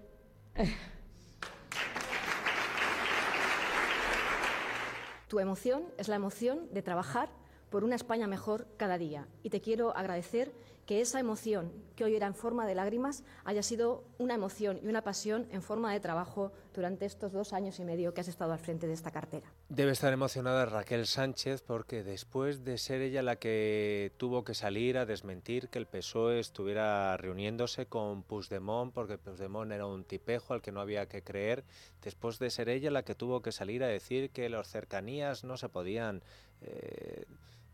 Tu 5.30 5.38
emoción 5.38 5.84
es 5.96 6.08
la 6.08 6.16
emoción 6.16 6.66
de 6.72 6.82
trabajar 6.82 7.28
por 7.70 7.84
una 7.84 7.94
España 7.94 8.26
mejor 8.26 8.66
cada 8.76 8.98
día. 8.98 9.28
Y 9.44 9.50
te 9.50 9.60
quiero 9.60 9.96
agradecer 9.96 10.52
que 10.90 11.00
esa 11.00 11.20
emoción, 11.20 11.70
que 11.94 12.02
hoy 12.02 12.16
era 12.16 12.26
en 12.26 12.34
forma 12.34 12.66
de 12.66 12.74
lágrimas, 12.74 13.22
haya 13.44 13.62
sido 13.62 14.02
una 14.18 14.34
emoción 14.34 14.80
y 14.82 14.88
una 14.88 15.04
pasión 15.04 15.46
en 15.52 15.62
forma 15.62 15.92
de 15.92 16.00
trabajo 16.00 16.50
durante 16.74 17.06
estos 17.06 17.30
dos 17.30 17.52
años 17.52 17.78
y 17.78 17.84
medio 17.84 18.12
que 18.12 18.22
has 18.22 18.26
estado 18.26 18.52
al 18.52 18.58
frente 18.58 18.88
de 18.88 18.94
esta 18.94 19.12
cartera. 19.12 19.46
Debe 19.68 19.92
estar 19.92 20.12
emocionada 20.12 20.66
Raquel 20.66 21.06
Sánchez 21.06 21.62
porque 21.62 22.02
después 22.02 22.64
de 22.64 22.76
ser 22.76 23.02
ella 23.02 23.22
la 23.22 23.36
que 23.36 24.10
tuvo 24.16 24.42
que 24.42 24.52
salir 24.52 24.98
a 24.98 25.06
desmentir 25.06 25.68
que 25.68 25.78
el 25.78 25.86
PSOE 25.86 26.40
estuviera 26.40 27.16
reuniéndose 27.16 27.86
con 27.86 28.24
Puigdemont 28.24 28.92
porque 28.92 29.16
Puigdemont 29.16 29.70
era 29.70 29.86
un 29.86 30.02
tipejo 30.02 30.54
al 30.54 30.60
que 30.60 30.72
no 30.72 30.80
había 30.80 31.06
que 31.06 31.22
creer, 31.22 31.62
después 32.02 32.40
de 32.40 32.50
ser 32.50 32.68
ella 32.68 32.90
la 32.90 33.04
que 33.04 33.14
tuvo 33.14 33.42
que 33.42 33.52
salir 33.52 33.84
a 33.84 33.86
decir 33.86 34.30
que 34.30 34.48
las 34.48 34.66
cercanías 34.66 35.44
no 35.44 35.56
se 35.56 35.68
podían... 35.68 36.24
Eh, 36.62 37.26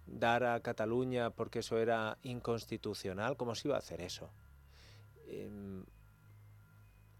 dar 0.07 0.45
a 0.45 0.61
Cataluña 0.61 1.31
porque 1.31 1.61
eso 1.61 1.79
era 1.79 2.19
inconstitucional, 2.23 3.37
¿cómo 3.37 3.55
se 3.55 3.69
iba 3.69 3.77
a 3.77 3.81
hacer 3.81 4.01
eso? 4.01 4.31
Em, 5.29 5.85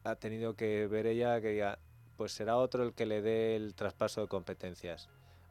ha 0.05 0.15
tenido 0.17 0.55
que 0.55 0.87
ver 0.87 1.07
ella 1.07 1.41
que 1.41 1.57
ya, 1.57 1.79
pues 2.17 2.33
será 2.33 2.57
otro 2.57 2.85
el 2.85 2.95
que 2.95 3.07
le 3.07 3.23
dé 3.23 3.57
el 3.57 3.75
traspaso 3.75 4.21
de 4.21 4.29
competencias. 4.29 5.09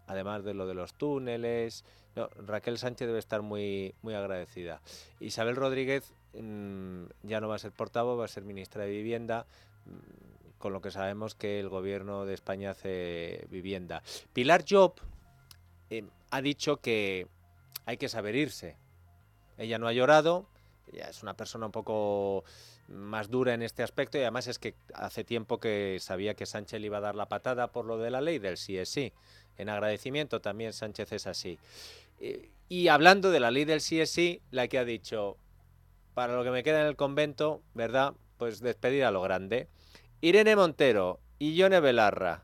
Además 0.08 0.44
de 0.44 0.54
lo 0.54 0.68
de 0.68 0.76
los 0.76 0.94
túneles, 0.94 1.84
Raquel 2.16 2.78
Sánchez 2.78 3.08
debe 3.08 3.20
estar 3.20 3.42
muy, 3.42 3.96
muy 4.02 4.14
agradecida. 4.14 4.82
Isabel 5.20 5.56
Rodríguez 5.56 6.14
mm, 6.34 7.06
ya 7.24 7.42
no 7.42 7.48
va 7.48 7.56
a 7.56 7.60
ser 7.60 7.72
portavoz, 7.72 8.20
va 8.20 8.26
a 8.26 8.30
ser 8.30 8.44
ministra 8.44 8.84
de 8.84 8.92
Vivienda, 8.92 9.46
mm, 9.86 10.60
con 10.60 10.74
lo 10.74 10.82
que 10.82 10.92
sabemos 10.92 11.36
que 11.36 11.60
el 11.60 11.70
gobierno 11.70 12.26
de 12.26 12.34
España 12.34 12.72
hace 12.72 13.46
vivienda. 13.50 14.02
Pilar 14.34 14.64
Job, 14.68 14.94
em, 15.90 16.10
ha 16.36 16.42
dicho 16.42 16.82
que 16.82 17.28
hay 17.86 17.96
que 17.96 18.10
saber 18.10 18.36
irse. 18.36 18.76
Ella 19.58 19.80
no 19.80 19.88
ha 19.88 19.94
llorado, 19.94 20.50
ella 20.92 21.10
es 21.10 21.24
una 21.24 21.38
persona 21.38 21.68
un 21.68 21.72
poco 21.72 22.44
más 22.90 23.30
dura 23.30 23.54
en 23.54 23.62
este 23.62 23.84
aspecto 23.84 24.18
y 24.18 24.22
además 24.22 24.48
es 24.48 24.60
que 24.60 24.76
hace 24.94 25.24
tiempo 25.24 25.60
que 25.60 25.98
sabía 26.02 26.34
que 26.34 26.46
Sánchez 26.46 26.82
le 26.82 26.88
iba 26.88 26.98
a 26.98 27.02
dar 27.02 27.16
la 27.16 27.30
patada 27.30 27.72
por 27.72 27.86
lo 27.86 27.98
de 27.98 28.12
la 28.12 28.20
ley 28.20 28.38
del 28.40 28.58
sí 28.58 28.78
es 28.78 28.90
sí. 28.90 29.14
En 29.58 29.70
agradecimiento 29.70 30.42
también 30.42 30.74
Sánchez 30.74 31.14
es 31.14 31.26
así. 31.26 31.58
Eh, 32.20 32.50
y 32.68 32.90
hablando 32.90 33.32
de 33.32 33.40
la 33.40 33.50
ley 33.50 33.64
del 33.64 33.80
sí 33.80 34.02
es 34.02 34.10
sí, 34.10 34.42
la 34.52 34.68
que 34.68 34.78
ha 34.78 34.84
dicho, 34.84 35.38
para 36.14 36.36
lo 36.36 36.44
que 36.44 36.52
me 36.52 36.64
queda 36.64 36.82
en 36.82 36.88
el 36.88 36.98
convento, 36.98 37.62
¿verdad? 37.74 38.14
Pues 38.38 38.60
despedir 38.60 39.06
a 39.06 39.12
lo 39.12 39.22
grande. 39.22 39.70
Irene 40.20 40.58
Montero 40.58 41.22
y 41.40 41.56
Yone 41.56 41.80
Belarra. 41.80 42.44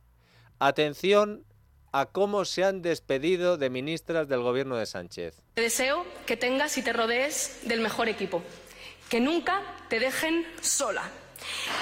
Atención 0.59 1.43
a 1.91 2.05
cómo 2.05 2.45
se 2.45 2.63
han 2.63 2.81
despedido 2.81 3.57
de 3.57 3.69
ministras 3.69 4.27
del 4.27 4.41
gobierno 4.41 4.75
de 4.77 4.85
Sánchez. 4.85 5.41
Te 5.53 5.61
deseo 5.61 6.05
que 6.25 6.37
tengas 6.37 6.77
y 6.77 6.81
te 6.81 6.93
rodees 6.93 7.59
del 7.63 7.81
mejor 7.81 8.09
equipo, 8.09 8.43
que 9.09 9.19
nunca 9.19 9.61
te 9.89 9.99
dejen 9.99 10.45
sola 10.61 11.03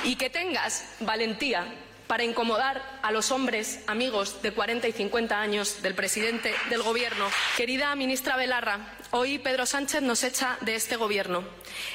y 0.04 0.16
que 0.16 0.30
tengas 0.30 0.96
valentía 1.00 1.66
para 2.08 2.24
incomodar 2.24 2.82
a 3.04 3.12
los 3.12 3.32
hombres 3.32 3.84
amigos 3.86 4.42
de 4.42 4.52
40 4.52 4.88
y 4.88 4.92
50 4.94 5.40
años 5.40 5.84
del 5.84 5.94
presidente 5.94 6.56
del 6.72 6.82
Gobierno. 6.82 7.28
Querida 7.56 7.96
ministra 7.96 8.36
Belarra, 8.36 8.98
hoy 9.12 9.40
Pedro 9.40 9.66
Sánchez 9.66 10.02
nos 10.02 10.24
echa 10.24 10.58
de 10.62 10.76
este 10.76 10.96
Gobierno. 10.96 11.44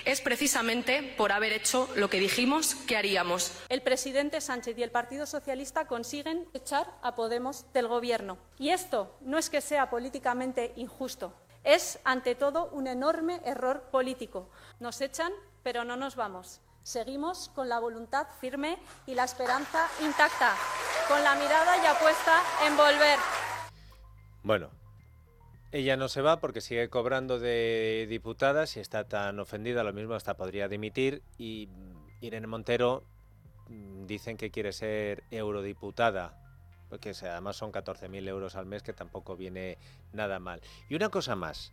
Es 0.05 0.21
precisamente 0.21 1.15
por 1.17 1.33
haber 1.33 1.53
hecho 1.53 1.89
lo 1.97 2.11
que 2.11 2.21
dijimos 2.21 2.75
que 2.75 2.97
haríamos. 2.97 3.53
El 3.69 3.83
presidente 3.83 4.41
Sánchez 4.41 4.77
y 4.79 4.83
el 4.83 4.91
Partido 4.91 5.27
Socialista 5.27 5.87
consiguen 5.87 6.49
echar 6.55 6.87
a 7.03 7.15
Podemos 7.15 7.73
del 7.73 7.89
Gobierno. 7.89 8.39
Y 8.59 8.71
esto 8.71 9.17
no 9.21 9.39
es 9.39 9.51
que 9.51 9.61
sea 9.61 9.91
políticamente 9.91 10.73
injusto, 10.77 11.35
es 11.65 11.99
ante 12.05 12.35
todo 12.35 12.67
un 12.73 12.87
enorme 12.87 13.41
error 13.45 13.83
político. 13.91 14.49
Nos 14.81 15.01
echan, 15.01 15.33
pero 15.63 15.85
no 15.85 15.97
nos 15.97 16.15
vamos. 16.15 16.61
Seguimos 16.83 17.51
con 17.55 17.71
la 17.71 17.79
voluntad 17.79 18.27
firme 18.41 18.79
y 19.07 19.15
la 19.15 19.25
esperanza 19.25 19.89
intacta, 20.03 20.55
con 21.09 21.25
la 21.25 21.35
mirada 21.35 21.83
ya 21.83 21.99
puesta 21.99 22.43
en 22.67 22.77
volver. 22.77 23.19
Bueno, 24.43 24.69
ella 25.75 25.97
no 25.97 26.07
se 26.09 26.23
va 26.23 26.39
porque 26.39 26.61
sigue 26.61 26.89
cobrando 26.89 27.41
de 27.41 28.07
diputada. 28.09 28.69
Si 28.69 28.79
está 28.79 29.09
tan 29.09 29.41
ofendida, 29.41 29.83
lo 29.83 29.93
mismo 29.93 30.15
hasta 30.15 30.37
podría 30.37 30.69
dimitir. 30.69 31.21
Y 31.37 31.69
Irene 32.21 32.47
Montero 32.47 33.03
mm, 33.69 34.07
dicen 34.07 34.37
que 34.37 34.53
quiere 34.53 34.73
ser 34.73 35.25
eurodiputada, 35.33 36.39
porque 36.89 37.13
además 37.23 37.57
son 37.57 37.73
14.000 37.73 38.29
euros 38.29 38.55
al 38.55 38.67
mes, 38.67 38.85
que 38.85 38.93
tampoco 38.93 39.37
viene 39.37 39.77
nada 40.13 40.39
mal. 40.39 40.61
Y 40.89 40.95
una 40.95 41.09
cosa 41.09 41.35
más, 41.35 41.73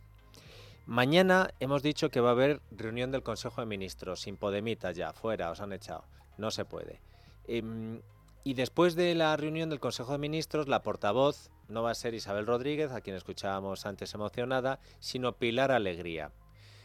Mañana 0.84 1.54
hemos 1.60 1.84
dicho 1.84 2.10
que 2.10 2.20
va 2.20 2.30
a 2.30 2.32
haber 2.32 2.60
reunión 2.72 3.12
del 3.12 3.22
Consejo 3.22 3.60
de 3.60 3.68
Ministros, 3.68 4.22
sin 4.22 4.36
Podemitas 4.36 4.96
ya, 4.96 5.12
fuera, 5.12 5.52
os 5.52 5.60
han 5.60 5.72
echado. 5.72 6.02
No 6.38 6.50
se 6.50 6.64
puede. 6.64 7.00
Em, 7.46 8.02
y 8.44 8.54
después 8.54 8.94
de 8.96 9.14
la 9.14 9.36
reunión 9.36 9.70
del 9.70 9.80
Consejo 9.80 10.12
de 10.12 10.18
Ministros, 10.18 10.66
la 10.66 10.82
portavoz 10.82 11.50
no 11.68 11.82
va 11.82 11.92
a 11.92 11.94
ser 11.94 12.14
Isabel 12.14 12.46
Rodríguez, 12.46 12.90
a 12.90 13.00
quien 13.00 13.14
escuchábamos 13.14 13.86
antes 13.86 14.14
emocionada, 14.14 14.80
sino 14.98 15.36
Pilar 15.36 15.70
Alegría. 15.70 16.32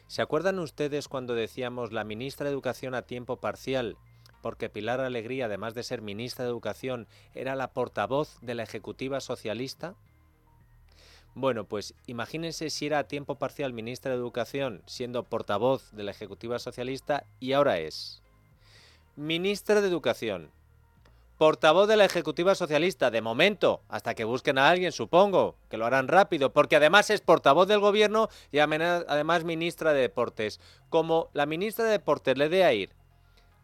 ¿Se 0.06 0.22
acuerdan 0.22 0.60
ustedes 0.60 1.08
cuando 1.08 1.34
decíamos 1.34 1.92
la 1.92 2.04
ministra 2.04 2.46
de 2.46 2.54
Educación 2.54 2.94
a 2.94 3.02
tiempo 3.02 3.38
parcial? 3.38 3.98
Porque 4.42 4.70
Pilar 4.70 5.02
Alegría, 5.02 5.46
además 5.46 5.74
de 5.74 5.84
ser 5.84 6.02
ministra 6.02 6.46
de 6.46 6.52
Educación, 6.52 7.08
era 7.34 7.56
la 7.56 7.74
portavoz 7.74 8.40
de 8.42 8.54
la 8.54 8.64
Ejecutiva 8.64 9.20
Socialista. 9.20 9.96
Bueno, 11.34 11.66
pues 11.66 11.96
imagínense 12.06 12.70
si 12.70 12.86
era 12.86 13.00
a 13.00 13.08
tiempo 13.08 13.36
parcial 13.36 13.74
ministra 13.74 14.12
de 14.12 14.18
Educación, 14.18 14.84
siendo 14.86 15.24
portavoz 15.24 15.92
de 15.92 16.04
la 16.04 16.12
Ejecutiva 16.12 16.60
Socialista, 16.60 17.26
y 17.40 17.54
ahora 17.54 17.80
es 17.80 18.22
ministra 19.16 19.82
de 19.82 19.88
Educación, 19.88 20.52
portavoz 21.38 21.88
de 21.88 21.98
la 21.98 22.06
Ejecutiva 22.06 22.56
Socialista, 22.56 23.12
de 23.12 23.22
momento, 23.22 23.82
hasta 23.90 24.16
que 24.16 24.24
busquen 24.24 24.58
a 24.58 24.70
alguien, 24.70 24.92
supongo, 24.92 25.56
que 25.70 25.78
lo 25.78 25.86
harán 25.86 26.08
rápido, 26.08 26.52
porque 26.52 26.76
además 26.76 27.10
es 27.10 27.22
portavoz 27.22 27.68
del 27.68 27.80
Gobierno 27.80 28.30
y 28.52 28.60
además 28.60 29.44
ministra 29.44 29.94
de 29.94 30.02
Deportes. 30.02 30.60
Como 30.90 31.30
la 31.34 31.46
ministra 31.46 31.86
de 31.86 31.92
Deportes 31.92 32.38
le 32.38 32.50
dé 32.50 32.64
a 32.64 32.74
ir 32.74 32.96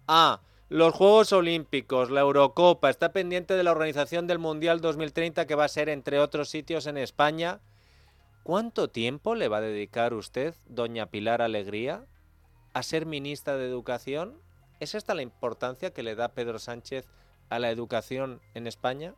a 0.07 0.41
los 0.69 0.93
Juegos 0.93 1.33
Olímpicos, 1.33 2.09
la 2.09 2.21
Eurocopa, 2.21 2.89
está 2.89 3.11
pendiente 3.11 3.55
de 3.55 3.63
la 3.63 3.71
organización 3.71 4.27
del 4.27 4.39
Mundial 4.39 4.81
2030 4.81 5.45
que 5.45 5.55
va 5.55 5.65
a 5.65 5.69
ser 5.69 5.89
entre 5.89 6.19
otros 6.19 6.49
sitios 6.49 6.87
en 6.87 6.97
España. 6.97 7.59
¿Cuánto 8.43 8.89
tiempo 8.89 9.35
le 9.35 9.47
va 9.47 9.57
a 9.57 9.61
dedicar 9.61 10.13
usted, 10.13 10.55
doña 10.67 11.07
Pilar 11.07 11.41
Alegría? 11.41 12.05
a 12.73 12.83
ser 12.83 13.05
ministra 13.05 13.55
de 13.55 13.67
Educación? 13.67 14.41
¿Es 14.79 14.95
esta 14.95 15.13
la 15.13 15.21
importancia 15.21 15.93
que 15.93 16.03
le 16.03 16.15
da 16.15 16.29
Pedro 16.29 16.59
Sánchez 16.59 17.07
a 17.53 17.59
la 17.59 17.69
educación 17.69 18.41
en 18.55 18.65
España? 18.65 19.13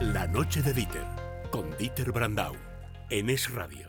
La 0.00 0.26
noche 0.26 0.62
de 0.62 0.72
Dieter, 0.72 1.04
con 1.52 1.76
Dieter 1.76 2.10
Brandau, 2.10 2.56
en 3.08 3.30
Es 3.30 3.48
Radio. 3.54 3.88